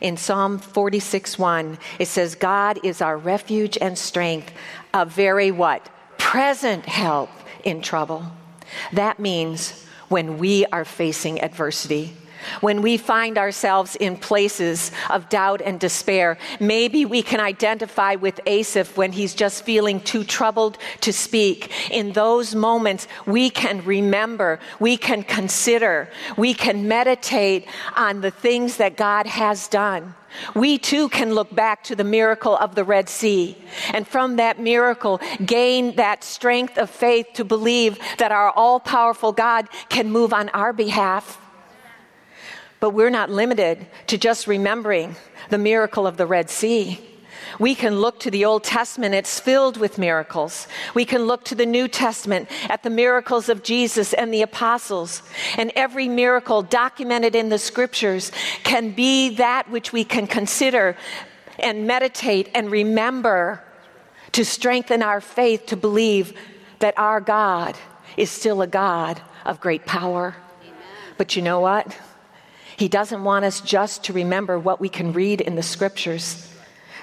In 0.01 0.17
Psalm 0.17 0.59
46 0.59 1.39
1, 1.39 1.79
it 1.99 2.09
says, 2.09 2.35
God 2.35 2.81
is 2.83 3.01
our 3.01 3.17
refuge 3.17 3.79
and 3.81 3.97
strength, 3.97 4.53
a 4.95 5.05
very 5.05 5.51
what? 5.51 5.89
Present 6.19 6.87
help 6.87 7.31
in 7.63 7.83
trouble. 7.83 8.25
That 8.93 9.21
means 9.21 9.87
when 10.09 10.39
we 10.39 10.67
are 10.67 10.85
facing 10.85 11.41
adversity. 11.41 12.17
When 12.61 12.83
we 12.83 12.97
find 12.97 13.39
ourselves 13.39 13.97
in 13.97 14.17
places 14.17 14.91
of 15.11 15.29
doubt 15.29 15.63
and 15.63 15.79
despair, 15.79 16.39
maybe 16.61 17.05
we 17.05 17.23
can 17.23 17.41
identify 17.41 18.15
with 18.17 18.41
Asaph 18.47 18.97
when 18.97 19.13
he's 19.13 19.35
just 19.35 19.65
feeling 19.65 20.01
too 20.01 20.25
troubled 20.25 20.79
to 21.01 21.13
speak. 21.13 21.71
In 21.91 22.13
those 22.13 22.55
moments, 22.55 23.09
we 23.27 23.51
can 23.51 23.85
remember, 23.85 24.61
we 24.81 24.97
can 24.97 25.23
consider, 25.23 26.09
we 26.37 26.55
can 26.55 26.89
meditate 26.89 27.67
on 27.97 28.21
the 28.21 28.31
things 28.31 28.77
that 28.77 28.97
God 28.97 29.27
has 29.27 29.69
done. 29.69 30.15
We 30.55 30.79
too 30.79 31.09
can 31.09 31.35
look 31.35 31.55
back 31.55 31.85
to 31.85 31.97
the 31.97 32.05
miracle 32.05 32.57
of 32.57 32.75
the 32.75 32.85
Red 32.85 33.09
Sea 33.09 33.57
and 33.93 34.07
from 34.07 34.37
that 34.37 34.59
miracle 34.59 35.21
gain 35.45 35.97
that 35.97 36.25
strength 36.25 36.79
of 36.79 36.91
faith 36.91 37.27
to 37.35 37.45
believe 37.45 37.99
that 38.19 38.33
our 38.33 38.51
all 38.51 38.81
powerful 38.81 39.33
God 39.33 39.69
can 39.89 40.11
move 40.11 40.33
on 40.33 40.49
our 40.51 40.73
behalf. 40.73 41.39
But 42.83 42.95
we're 42.95 43.11
not 43.11 43.31
limited 43.31 43.87
to 44.09 44.19
just 44.19 44.49
remembering 44.49 45.15
the 45.51 45.57
miracle 45.57 46.05
of 46.05 46.17
the 46.17 46.27
Red 46.27 46.51
Sea. 46.51 46.99
We 47.61 47.77
can 47.77 48.01
look 48.01 48.19
to 48.19 48.31
the 48.31 48.45
Old 48.45 48.65
Testament, 48.65 49.15
it's 49.15 49.39
filled 49.39 49.77
with 49.77 49.99
miracles. 49.99 50.67
We 50.93 51.05
can 51.05 51.29
look 51.29 51.45
to 51.45 51.55
the 51.55 51.65
New 51.65 51.87
Testament 51.87 52.49
at 52.69 52.83
the 52.83 52.91
miracles 52.91 53.49
of 53.49 53.63
Jesus 53.63 54.13
and 54.15 54.35
the 54.35 54.43
apostles. 54.43 55.23
And 55.57 55.71
every 55.77 56.09
miracle 56.09 56.61
documented 56.61 57.37
in 57.37 57.51
the 57.51 57.59
scriptures 57.61 58.33
can 58.65 58.91
be 58.91 59.29
that 59.37 59.71
which 59.71 59.93
we 59.93 60.03
can 60.03 60.27
consider 60.27 60.97
and 61.61 61.87
meditate 61.87 62.51
and 62.53 62.69
remember 62.69 63.63
to 64.33 64.45
strengthen 64.45 65.05
our 65.05 65.21
faith 65.21 65.67
to 65.67 65.77
believe 65.77 66.37
that 66.81 66.99
our 66.99 67.21
God 67.21 67.77
is 68.17 68.29
still 68.29 68.61
a 68.61 68.67
God 68.67 69.23
of 69.45 69.61
great 69.61 69.87
power. 69.87 70.35
Amen. 70.65 70.75
But 71.17 71.37
you 71.37 71.43
know 71.43 71.61
what? 71.61 71.97
He 72.77 72.89
doesn't 72.89 73.25
want 73.25 73.45
us 73.45 73.61
just 73.61 74.05
to 74.05 74.13
remember 74.13 74.59
what 74.59 74.81
we 74.81 74.89
can 74.89 75.13
read 75.13 75.41
in 75.41 75.55
the 75.55 75.63
scriptures. 75.63 76.49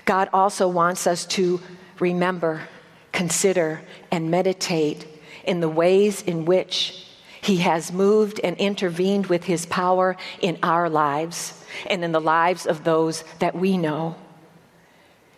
God 0.06 0.30
also 0.34 0.68
wants 0.68 1.06
us 1.08 1.26
to 1.28 1.62
remember, 2.00 2.68
consider, 3.12 3.82
and 4.12 4.32
meditate 4.32 5.08
in 5.44 5.60
the 5.60 5.70
ways 5.70 6.22
in 6.22 6.46
which 6.46 7.06
He 7.42 7.58
has 7.58 7.92
moved 7.92 8.40
and 8.44 8.58
intervened 8.58 9.28
with 9.28 9.44
His 9.44 9.66
power 9.66 10.18
in 10.42 10.58
our 10.64 10.90
lives 10.90 11.64
and 11.86 12.04
in 12.04 12.12
the 12.12 12.22
lives 12.22 12.66
of 12.66 12.84
those 12.84 13.24
that 13.40 13.56
we 13.56 13.78
know. 13.78 14.16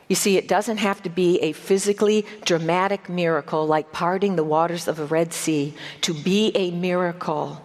You 0.07 0.15
see, 0.15 0.35
it 0.35 0.49
doesn't 0.49 0.77
have 0.77 1.01
to 1.03 1.09
be 1.09 1.39
a 1.39 1.53
physically 1.53 2.25
dramatic 2.43 3.07
miracle 3.07 3.65
like 3.65 3.93
parting 3.93 4.35
the 4.35 4.43
waters 4.43 4.87
of 4.87 4.97
the 4.97 5.05
Red 5.05 5.31
Sea 5.31 5.73
to 6.01 6.13
be 6.13 6.51
a 6.55 6.71
miracle 6.71 7.61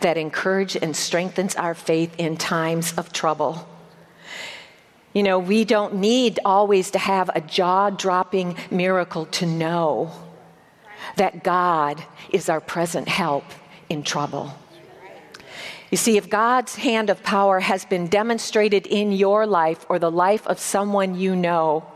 that 0.00 0.16
encourages 0.16 0.82
and 0.82 0.94
strengthens 0.96 1.56
our 1.56 1.74
faith 1.74 2.14
in 2.18 2.36
times 2.36 2.92
of 2.94 3.12
trouble. 3.12 3.68
You 5.12 5.22
know, 5.22 5.38
we 5.38 5.64
don't 5.64 5.94
need 5.94 6.38
always 6.44 6.90
to 6.92 6.98
have 6.98 7.30
a 7.34 7.40
jaw 7.40 7.90
dropping 7.90 8.56
miracle 8.70 9.26
to 9.26 9.46
know 9.46 10.12
that 11.16 11.42
God 11.42 12.02
is 12.30 12.48
our 12.48 12.60
present 12.60 13.08
help 13.08 13.44
in 13.88 14.02
trouble. 14.02 14.52
You 15.90 15.96
see, 15.96 16.18
if 16.18 16.28
God's 16.28 16.76
hand 16.76 17.08
of 17.08 17.22
power 17.22 17.60
has 17.60 17.86
been 17.86 18.08
demonstrated 18.08 18.86
in 18.86 19.10
your 19.10 19.46
life 19.46 19.86
or 19.88 19.98
the 19.98 20.10
life 20.10 20.46
of 20.46 20.58
someone 20.58 21.14
you 21.14 21.34
know, 21.34 21.86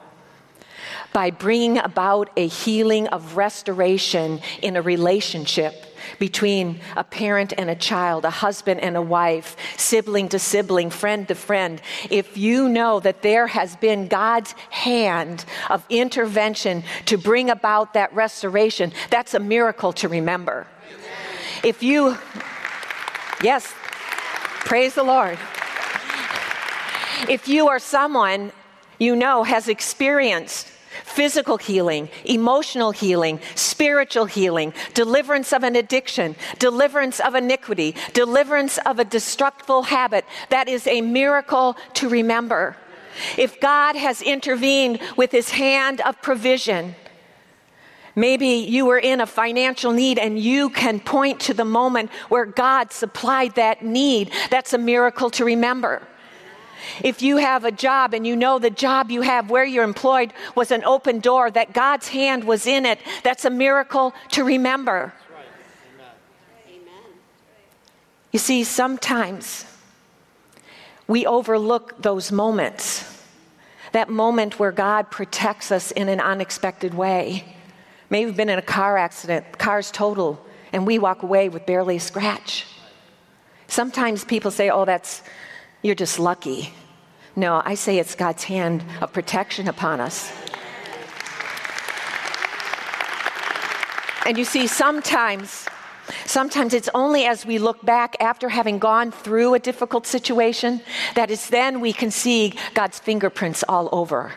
by 1.13 1.31
bringing 1.31 1.79
about 1.79 2.31
a 2.37 2.47
healing 2.47 3.07
of 3.09 3.37
restoration 3.37 4.41
in 4.63 4.77
a 4.77 4.83
relationship 4.83 5.93
between 6.19 6.81
a 6.97 7.05
parent 7.05 7.53
and 7.57 7.71
a 7.71 7.75
child, 7.75 8.25
a 8.25 8.31
husband 8.31 8.81
and 8.81 8.97
a 8.97 9.03
wife, 9.03 9.57
sibling 9.77 10.29
to 10.29 10.39
sibling, 10.39 10.91
friend 10.91 11.29
to 11.29 11.35
friend, 11.35 11.81
if 12.11 12.37
you 12.37 12.69
know 12.69 13.01
that 13.01 13.23
there 13.23 13.47
has 13.47 13.77
been 13.77 14.09
God's 14.09 14.53
hand 14.71 15.45
of 15.71 15.85
intervention 15.89 16.83
to 17.07 17.17
bring 17.17 17.51
about 17.51 17.95
that 17.95 18.13
restoration, 18.15 18.93
that's 19.11 19.35
a 19.35 19.41
miracle 19.41 19.93
to 19.95 20.09
remember. 20.09 20.67
If 21.63 21.83
you, 21.83 22.17
yes, 23.43 23.73
praise 24.61 24.95
the 24.95 25.05
Lord. 25.05 25.39
If 27.29 27.47
you 27.47 27.69
are 27.69 27.79
someone 27.79 28.51
you 28.99 29.15
know 29.15 29.45
has 29.45 29.69
experienced 29.69 30.72
physical 31.05 31.57
healing, 31.57 32.09
emotional 32.25 32.91
healing, 32.91 33.41
spiritual 33.55 34.27
healing, 34.27 34.73
deliverance 34.95 35.53
of 35.53 35.63
an 35.63 35.77
addiction, 35.77 36.37
deliverance 36.59 37.21
of 37.21 37.35
iniquity, 37.35 37.95
deliverance 38.13 38.79
of 38.79 38.99
a 38.99 39.05
destructive 39.05 39.63
habit. 39.87 40.25
That 40.51 40.69
is 40.69 40.87
a 40.87 41.01
miracle 41.01 41.77
to 41.95 42.09
remember. 42.09 42.77
If 43.37 43.61
God 43.61 43.97
has 43.97 44.23
intervened 44.23 45.01
with 45.17 45.31
his 45.31 45.51
hand 45.51 46.01
of 46.01 46.21
provision, 46.23 46.95
Maybe 48.15 48.47
you 48.47 48.85
were 48.85 48.99
in 48.99 49.23
a 49.23 49.27
financial 49.27 49.93
need 49.93 50.19
and 50.19 50.39
you 50.39 50.69
can 50.69 51.01
point 51.01 51.41
to 51.41 51.55
the 51.55 51.65
moment 51.65 52.11
where 52.29 52.45
God 52.45 52.93
supplied 52.93 53.55
that 53.55 53.83
need. 53.83 54.31
That's 54.51 54.75
a 54.75 54.79
miracle 54.79 55.31
to 55.31 55.45
remember. 55.45 56.07
If 57.03 57.23
you 57.23 57.39
have 57.39 57.65
a 57.65 57.73
job 57.73 58.15
and 58.15 58.27
you 58.27 58.37
know 58.37 58.59
the 58.59 58.71
job 58.71 59.11
you 59.11 59.23
have 59.23 59.51
where 59.51 59.65
you're 59.65 59.85
employed 59.85 60.33
was 60.55 60.71
an 60.71 60.85
open 60.85 61.21
door, 61.21 61.51
that 61.51 61.73
God's 61.73 62.09
hand 62.09 62.45
was 62.45 62.67
in 62.67 62.87
it, 62.87 62.99
that's 63.23 63.45
a 63.45 63.51
miracle 63.51 64.15
to 64.31 64.45
remember. 64.45 65.13
Amen. 66.69 67.13
You 68.33 68.39
see, 68.39 68.65
sometimes 68.65 69.65
we 71.07 71.27
overlook 71.27 72.01
those 72.03 72.33
moments 72.33 73.05
That 73.93 74.09
moment 74.09 74.59
where 74.59 74.73
God 74.73 75.11
protects 75.11 75.71
us 75.71 75.91
in 75.91 76.09
an 76.09 76.21
unexpected 76.21 76.95
way. 76.95 77.45
Maybe 78.09 78.27
we've 78.27 78.37
been 78.37 78.49
in 78.49 78.59
a 78.59 78.63
car 78.63 78.97
accident, 78.97 79.59
car's 79.59 79.91
total, 79.91 80.45
and 80.73 80.87
we 80.87 80.99
walk 80.99 81.23
away 81.23 81.51
with 81.51 81.67
barely 81.67 81.97
a 81.97 82.01
scratch. 82.01 82.67
Sometimes 83.69 84.25
people 84.25 84.51
say, 84.51 84.71
oh, 84.71 84.87
that's, 84.87 85.23
you're 85.83 85.95
just 85.95 86.19
lucky. 86.19 86.73
No, 87.35 87.61
I 87.65 87.75
say 87.75 87.99
it's 87.99 88.15
God's 88.15 88.45
hand 88.45 88.85
of 89.01 89.13
protection 89.13 89.69
upon 89.69 90.01
us. 90.01 90.33
And 94.25 94.39
you 94.39 94.45
see, 94.45 94.69
sometimes, 94.69 95.67
sometimes 96.25 96.75
it's 96.75 96.89
only 96.95 97.25
as 97.25 97.45
we 97.45 97.59
look 97.59 97.85
back 97.85 98.17
after 98.21 98.49
having 98.49 98.79
gone 98.79 99.11
through 99.11 99.55
a 99.55 99.59
difficult 99.59 100.07
situation 100.07 100.81
that 101.17 101.31
it's 101.31 101.49
then 101.49 101.81
we 101.81 101.93
can 101.93 102.13
see 102.13 102.55
God's 102.75 103.01
fingerprints 103.01 103.65
all 103.69 103.89
over 103.91 104.33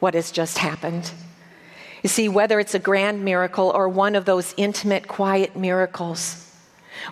what 0.00 0.14
has 0.14 0.30
just 0.30 0.58
happened. 0.58 1.10
You 2.02 2.08
see, 2.08 2.28
whether 2.28 2.60
it's 2.60 2.74
a 2.74 2.78
grand 2.78 3.24
miracle 3.24 3.70
or 3.74 3.88
one 3.88 4.14
of 4.14 4.24
those 4.24 4.54
intimate, 4.56 5.08
quiet 5.08 5.56
miracles, 5.56 6.44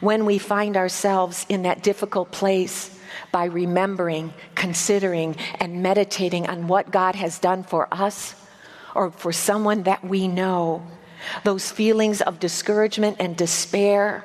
when 0.00 0.26
we 0.26 0.38
find 0.38 0.76
ourselves 0.76 1.46
in 1.48 1.62
that 1.62 1.82
difficult 1.82 2.30
place 2.30 2.95
by 3.32 3.44
remembering, 3.44 4.32
considering, 4.54 5.36
and 5.60 5.82
meditating 5.82 6.46
on 6.46 6.68
what 6.68 6.90
God 6.90 7.14
has 7.14 7.38
done 7.38 7.62
for 7.62 7.88
us 7.92 8.34
or 8.94 9.10
for 9.10 9.32
someone 9.32 9.82
that 9.84 10.04
we 10.04 10.28
know, 10.28 10.86
those 11.44 11.70
feelings 11.70 12.20
of 12.22 12.40
discouragement 12.40 13.16
and 13.20 13.36
despair 13.36 14.24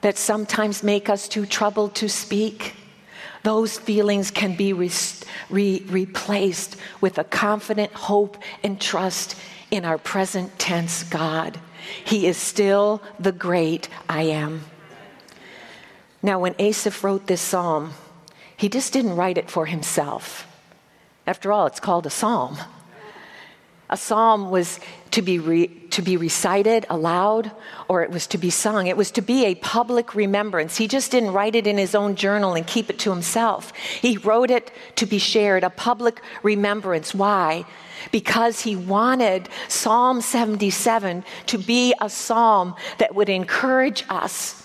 that 0.00 0.16
sometimes 0.16 0.82
make 0.82 1.08
us 1.08 1.28
too 1.28 1.44
troubled 1.44 1.94
to 1.96 2.08
speak, 2.08 2.74
those 3.42 3.78
feelings 3.78 4.30
can 4.30 4.54
be 4.54 4.72
re- 4.72 4.90
re- 5.48 5.84
replaced 5.88 6.76
with 7.00 7.18
a 7.18 7.24
confident 7.24 7.92
hope 7.92 8.36
and 8.62 8.80
trust 8.80 9.36
in 9.70 9.84
our 9.84 9.98
present 9.98 10.58
tense 10.58 11.04
God. 11.04 11.58
He 12.04 12.26
is 12.26 12.36
still 12.36 13.02
the 13.18 13.32
great 13.32 13.88
I 14.08 14.22
am. 14.24 14.62
Now, 16.22 16.38
when 16.40 16.54
Asaph 16.58 17.02
wrote 17.02 17.26
this 17.26 17.40
psalm, 17.40 17.92
he 18.60 18.68
just 18.68 18.92
didn't 18.92 19.16
write 19.16 19.38
it 19.38 19.48
for 19.48 19.64
himself. 19.64 20.46
After 21.26 21.50
all, 21.50 21.64
it's 21.64 21.80
called 21.80 22.04
a 22.04 22.10
psalm. 22.10 22.58
A 23.88 23.96
psalm 23.96 24.50
was 24.50 24.78
to 25.12 25.22
be, 25.22 25.38
re, 25.38 25.68
to 25.88 26.02
be 26.02 26.18
recited 26.18 26.84
aloud 26.90 27.52
or 27.88 28.02
it 28.02 28.10
was 28.10 28.26
to 28.26 28.36
be 28.36 28.50
sung. 28.50 28.86
It 28.86 28.98
was 28.98 29.10
to 29.12 29.22
be 29.22 29.46
a 29.46 29.54
public 29.54 30.14
remembrance. 30.14 30.76
He 30.76 30.88
just 30.88 31.10
didn't 31.10 31.32
write 31.32 31.54
it 31.54 31.66
in 31.66 31.78
his 31.78 31.94
own 31.94 32.16
journal 32.16 32.52
and 32.52 32.66
keep 32.66 32.90
it 32.90 32.98
to 32.98 33.10
himself. 33.10 33.72
He 33.74 34.18
wrote 34.18 34.50
it 34.50 34.70
to 34.96 35.06
be 35.06 35.18
shared, 35.18 35.64
a 35.64 35.70
public 35.70 36.20
remembrance. 36.42 37.14
Why? 37.14 37.64
Because 38.12 38.60
he 38.60 38.76
wanted 38.76 39.48
Psalm 39.68 40.20
77 40.20 41.24
to 41.46 41.56
be 41.56 41.94
a 41.98 42.10
psalm 42.10 42.74
that 42.98 43.14
would 43.14 43.30
encourage 43.30 44.04
us 44.10 44.59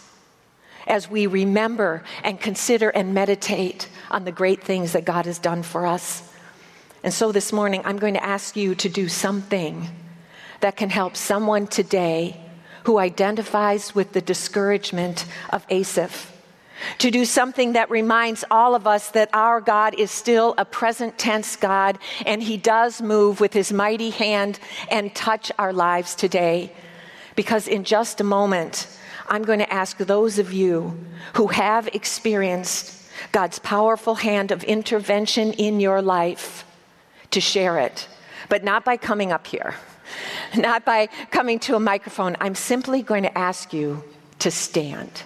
as 0.88 1.10
we 1.10 1.28
remember 1.28 2.04
and 2.24 2.40
consider 2.40 2.90
and 2.90 3.14
meditate 3.14 3.90
on 4.12 4.26
the 4.26 4.32
great 4.32 4.64
things 4.64 4.94
that 4.94 5.06
God 5.06 5.26
has 5.26 5.40
done 5.40 5.64
for 5.64 5.86
us. 5.86 6.32
And 7.04 7.14
so 7.14 7.32
this 7.32 7.54
morning, 7.54 7.82
I'm 7.86 7.98
going 7.98 8.16
to 8.16 8.24
ask 8.24 8.56
you 8.56 8.76
to 8.76 8.90
do 8.90 9.08
something 9.08 9.90
that 10.62 10.76
can 10.76 10.90
help 10.90 11.16
someone 11.16 11.68
today 11.68 12.42
who 12.86 12.98
identifies 12.98 13.94
with 13.94 14.14
the 14.14 14.22
discouragement 14.22 15.26
of 15.50 15.66
Asaph. 15.70 16.32
To 17.00 17.10
do 17.10 17.26
something 17.26 17.74
that 17.74 17.90
reminds 17.90 18.44
all 18.52 18.76
of 18.76 18.86
us 18.86 19.10
that 19.12 19.30
our 19.34 19.62
God 19.62 19.98
is 19.98 20.12
still 20.12 20.54
a 20.58 20.66
present 20.66 21.18
tense 21.18 21.56
God 21.56 21.98
and 22.26 22.44
He 22.44 22.58
does 22.58 23.02
move 23.02 23.40
with 23.40 23.54
His 23.54 23.72
mighty 23.72 24.10
hand 24.10 24.60
and 24.92 25.14
touch 25.16 25.52
our 25.58 25.74
lives 25.74 26.16
today. 26.16 26.72
Because 27.36 27.68
in 27.68 27.84
just 27.84 28.20
a 28.22 28.24
moment, 28.24 28.88
I'm 29.28 29.44
going 29.44 29.60
to 29.60 29.74
ask 29.74 29.98
those 29.98 30.40
of 30.40 30.54
you 30.54 30.98
who 31.34 31.48
have 31.48 31.88
experienced 31.90 33.02
God's 33.32 33.60
powerful 33.60 34.16
hand 34.16 34.52
of 34.52 34.64
intervention 34.64 35.54
in 35.54 35.80
your 35.80 36.02
life 36.02 36.66
to 37.32 37.42
share 37.42 37.80
it, 37.80 38.08
but 38.50 38.64
not 38.64 38.86
by 38.86 38.98
coming 38.98 39.32
up 39.32 39.48
here, 39.48 39.76
not 40.56 40.86
by 40.86 41.08
coming 41.32 41.60
to 41.60 41.76
a 41.76 41.80
microphone. 41.80 42.36
I'm 42.40 42.56
simply 42.56 43.02
going 43.02 43.24
to 43.24 43.38
ask 43.38 43.74
you 43.74 44.04
to 44.40 44.52
stand. 44.52 45.24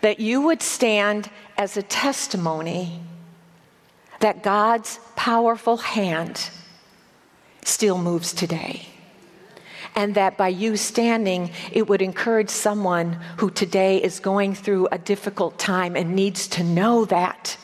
That 0.00 0.20
you 0.20 0.42
would 0.42 0.62
stand 0.62 1.30
as 1.56 1.76
a 1.76 1.82
testimony 1.82 3.00
that 4.20 4.42
God's 4.42 4.98
powerful 5.16 5.78
hand 5.78 6.50
still 7.64 7.98
moves 7.98 8.32
today. 8.32 8.86
And 9.96 10.14
that 10.14 10.36
by 10.36 10.48
you 10.48 10.76
standing, 10.76 11.50
it 11.72 11.88
would 11.88 12.00
encourage 12.00 12.50
someone 12.50 13.18
who 13.38 13.50
today 13.50 14.02
is 14.02 14.20
going 14.20 14.54
through 14.54 14.88
a 14.92 14.98
difficult 14.98 15.58
time 15.58 15.96
and 15.96 16.14
needs 16.14 16.46
to 16.48 16.64
know 16.64 17.04
that 17.06 17.56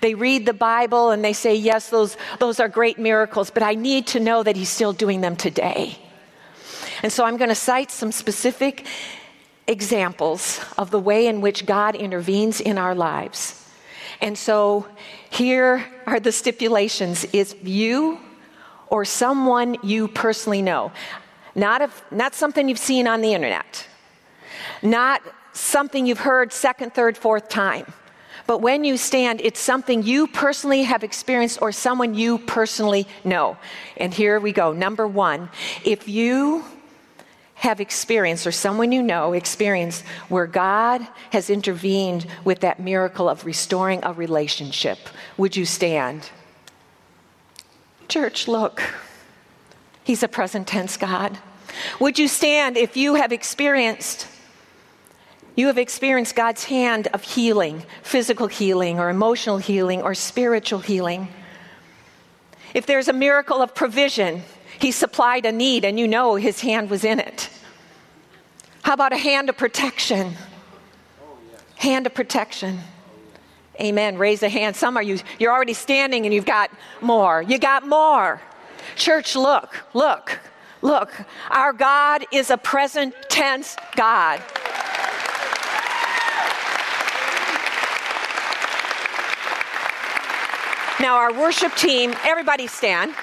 they 0.00 0.14
read 0.14 0.46
the 0.46 0.54
Bible 0.54 1.10
and 1.10 1.24
they 1.24 1.32
say, 1.32 1.54
Yes, 1.54 1.90
those, 1.90 2.16
those 2.38 2.60
are 2.60 2.68
great 2.68 2.98
miracles, 2.98 3.50
but 3.50 3.62
I 3.62 3.74
need 3.74 4.06
to 4.08 4.20
know 4.20 4.42
that 4.42 4.56
He's 4.56 4.68
still 4.68 4.92
doing 4.92 5.20
them 5.20 5.36
today. 5.36 5.98
And 7.02 7.12
so 7.12 7.24
I'm 7.24 7.36
going 7.36 7.50
to 7.50 7.54
cite 7.54 7.90
some 7.90 8.12
specific 8.12 8.86
examples 9.66 10.60
of 10.78 10.90
the 10.90 10.98
way 10.98 11.26
in 11.26 11.40
which 11.40 11.66
God 11.66 11.94
intervenes 11.94 12.60
in 12.60 12.78
our 12.78 12.94
lives. 12.94 13.60
And 14.20 14.38
so 14.38 14.86
here 15.30 15.84
are 16.06 16.20
the 16.20 16.32
stipulations 16.32 17.24
is 17.32 17.54
you 17.62 18.18
or 18.88 19.04
someone 19.04 19.76
you 19.82 20.08
personally 20.08 20.62
know. 20.62 20.92
Not, 21.54 21.82
if, 21.82 22.02
not 22.10 22.34
something 22.34 22.68
you've 22.68 22.78
seen 22.78 23.06
on 23.06 23.20
the 23.20 23.32
internet, 23.32 23.86
not 24.82 25.22
something 25.52 26.06
you've 26.06 26.20
heard 26.20 26.52
second, 26.52 26.94
third, 26.94 27.16
fourth 27.16 27.48
time 27.48 27.92
but 28.46 28.58
when 28.58 28.84
you 28.84 28.96
stand, 28.96 29.40
it's 29.42 29.60
something 29.60 30.02
you 30.02 30.26
personally 30.26 30.82
have 30.82 31.02
experienced 31.02 31.62
or 31.62 31.72
someone 31.72 32.14
you 32.14 32.38
personally 32.38 33.06
know. 33.24 33.56
And 33.96 34.12
here 34.12 34.38
we 34.38 34.52
go. 34.52 34.72
Number 34.72 35.06
one, 35.06 35.48
if 35.84 36.08
you 36.08 36.64
have 37.54 37.80
experienced 37.80 38.46
or 38.46 38.52
someone 38.52 38.92
you 38.92 39.02
know 39.02 39.32
experienced 39.32 40.04
where 40.28 40.46
God 40.46 41.06
has 41.30 41.48
intervened 41.48 42.26
with 42.44 42.60
that 42.60 42.80
miracle 42.80 43.28
of 43.28 43.46
restoring 43.46 44.00
a 44.02 44.12
relationship, 44.12 44.98
would 45.38 45.56
you 45.56 45.64
stand? 45.64 46.28
Church, 48.08 48.46
look. 48.46 48.82
He's 50.04 50.22
a 50.22 50.28
present 50.28 50.68
tense 50.68 50.96
God. 50.96 51.38
Would 51.98 52.18
you 52.18 52.28
stand 52.28 52.76
if 52.76 52.96
you 52.96 53.14
have 53.14 53.32
experienced 53.32 54.28
you 55.56 55.68
have 55.68 55.78
experienced 55.78 56.34
God's 56.34 56.64
hand 56.64 57.06
of 57.12 57.22
healing, 57.22 57.84
physical 58.02 58.48
healing, 58.48 58.98
or 58.98 59.08
emotional 59.08 59.58
healing, 59.58 60.02
or 60.02 60.14
spiritual 60.14 60.80
healing. 60.80 61.28
If 62.74 62.86
there's 62.86 63.06
a 63.06 63.12
miracle 63.12 63.62
of 63.62 63.72
provision, 63.72 64.42
He 64.80 64.90
supplied 64.90 65.46
a 65.46 65.52
need 65.52 65.84
and 65.84 65.98
you 65.98 66.08
know 66.08 66.34
His 66.34 66.60
hand 66.60 66.90
was 66.90 67.04
in 67.04 67.20
it. 67.20 67.50
How 68.82 68.94
about 68.94 69.12
a 69.12 69.16
hand 69.16 69.48
of 69.48 69.56
protection? 69.56 70.34
Hand 71.76 72.06
of 72.06 72.14
protection. 72.14 72.80
Amen. 73.80 74.18
Raise 74.18 74.42
a 74.42 74.48
hand. 74.48 74.74
Some 74.74 74.96
are 74.96 75.02
you, 75.02 75.20
you're 75.38 75.52
already 75.52 75.72
standing 75.72 76.26
and 76.26 76.34
you've 76.34 76.46
got 76.46 76.70
more. 77.00 77.42
You 77.42 77.58
got 77.58 77.86
more. 77.86 78.40
Church, 78.96 79.36
look, 79.36 79.84
look, 79.94 80.38
look. 80.82 81.12
Our 81.50 81.72
God 81.72 82.24
is 82.32 82.50
a 82.50 82.56
present 82.56 83.14
tense 83.28 83.76
God. 83.96 84.40
Now, 91.00 91.16
our 91.16 91.32
worship 91.32 91.74
team, 91.74 92.14
everybody 92.24 92.66
stand. 92.66 93.14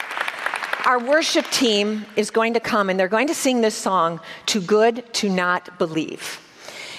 Our 0.85 0.99
worship 0.99 1.49
team 1.51 2.05
is 2.15 2.29
going 2.29 2.53
to 2.53 2.59
come 2.59 2.89
and 2.89 2.99
they're 2.99 3.07
going 3.07 3.27
to 3.27 3.33
sing 3.33 3.61
this 3.61 3.75
song, 3.75 4.19
Too 4.45 4.61
Good 4.61 5.11
to 5.13 5.29
Not 5.29 5.77
Believe. 5.79 6.39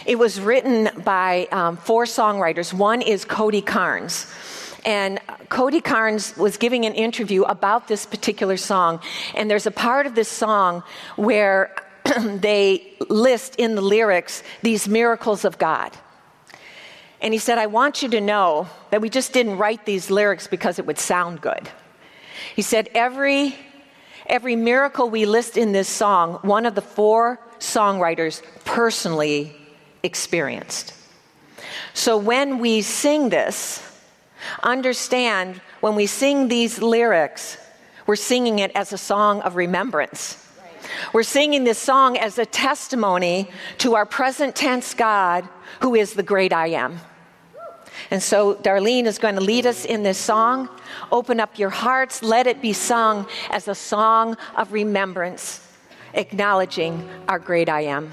It 0.06 0.18
was 0.18 0.40
written 0.40 0.88
by 1.04 1.46
um, 1.52 1.76
four 1.76 2.04
songwriters. 2.04 2.72
One 2.72 3.02
is 3.02 3.24
Cody 3.24 3.62
Carnes. 3.62 4.26
And 4.84 5.20
Cody 5.48 5.80
Carnes 5.80 6.36
was 6.36 6.56
giving 6.56 6.84
an 6.84 6.94
interview 6.94 7.42
about 7.42 7.88
this 7.88 8.04
particular 8.04 8.56
song. 8.56 9.00
And 9.34 9.50
there's 9.50 9.66
a 9.66 9.70
part 9.70 10.06
of 10.06 10.14
this 10.14 10.28
song 10.28 10.82
where 11.16 11.74
they 12.20 12.94
list 13.08 13.56
in 13.56 13.74
the 13.74 13.82
lyrics 13.82 14.42
these 14.62 14.88
miracles 14.88 15.44
of 15.44 15.58
God. 15.58 15.96
And 17.20 17.32
he 17.32 17.38
said, 17.38 17.58
I 17.58 17.66
want 17.66 18.02
you 18.02 18.08
to 18.10 18.20
know 18.20 18.68
that 18.90 19.00
we 19.00 19.08
just 19.08 19.32
didn't 19.32 19.56
write 19.56 19.86
these 19.86 20.10
lyrics 20.10 20.48
because 20.48 20.80
it 20.80 20.86
would 20.86 20.98
sound 20.98 21.40
good. 21.40 21.70
He 22.56 22.62
said, 22.62 22.88
every, 22.94 23.54
every 24.26 24.56
miracle 24.56 25.08
we 25.08 25.24
list 25.24 25.56
in 25.56 25.70
this 25.70 25.88
song, 25.88 26.40
one 26.42 26.66
of 26.66 26.74
the 26.74 26.82
four 26.82 27.38
songwriters 27.60 28.42
personally 28.64 29.54
experienced. 30.02 30.94
So 31.94 32.16
when 32.16 32.58
we 32.58 32.82
sing 32.82 33.28
this, 33.28 33.91
understand 34.62 35.60
when 35.80 35.94
we 35.94 36.06
sing 36.06 36.48
these 36.48 36.80
lyrics, 36.80 37.58
we're 38.06 38.16
singing 38.16 38.58
it 38.58 38.72
as 38.74 38.92
a 38.92 38.98
song 38.98 39.40
of 39.42 39.56
remembrance. 39.56 40.38
We're 41.12 41.22
singing 41.22 41.64
this 41.64 41.78
song 41.78 42.16
as 42.18 42.38
a 42.38 42.46
testimony 42.46 43.50
to 43.78 43.94
our 43.94 44.06
present 44.06 44.54
tense 44.56 44.94
God, 44.94 45.48
who 45.80 45.94
is 45.94 46.14
the 46.14 46.22
great 46.22 46.52
I 46.52 46.68
am. 46.68 47.00
And 48.10 48.22
so, 48.22 48.54
Darlene 48.56 49.06
is 49.06 49.18
going 49.18 49.36
to 49.36 49.40
lead 49.40 49.66
us 49.66 49.84
in 49.84 50.02
this 50.02 50.18
song. 50.18 50.68
Open 51.10 51.40
up 51.40 51.58
your 51.58 51.70
hearts, 51.70 52.22
let 52.22 52.46
it 52.46 52.60
be 52.60 52.72
sung 52.72 53.26
as 53.50 53.68
a 53.68 53.74
song 53.74 54.36
of 54.56 54.72
remembrance, 54.72 55.66
acknowledging 56.14 57.08
our 57.28 57.38
great 57.38 57.68
I 57.68 57.82
am. 57.82 58.12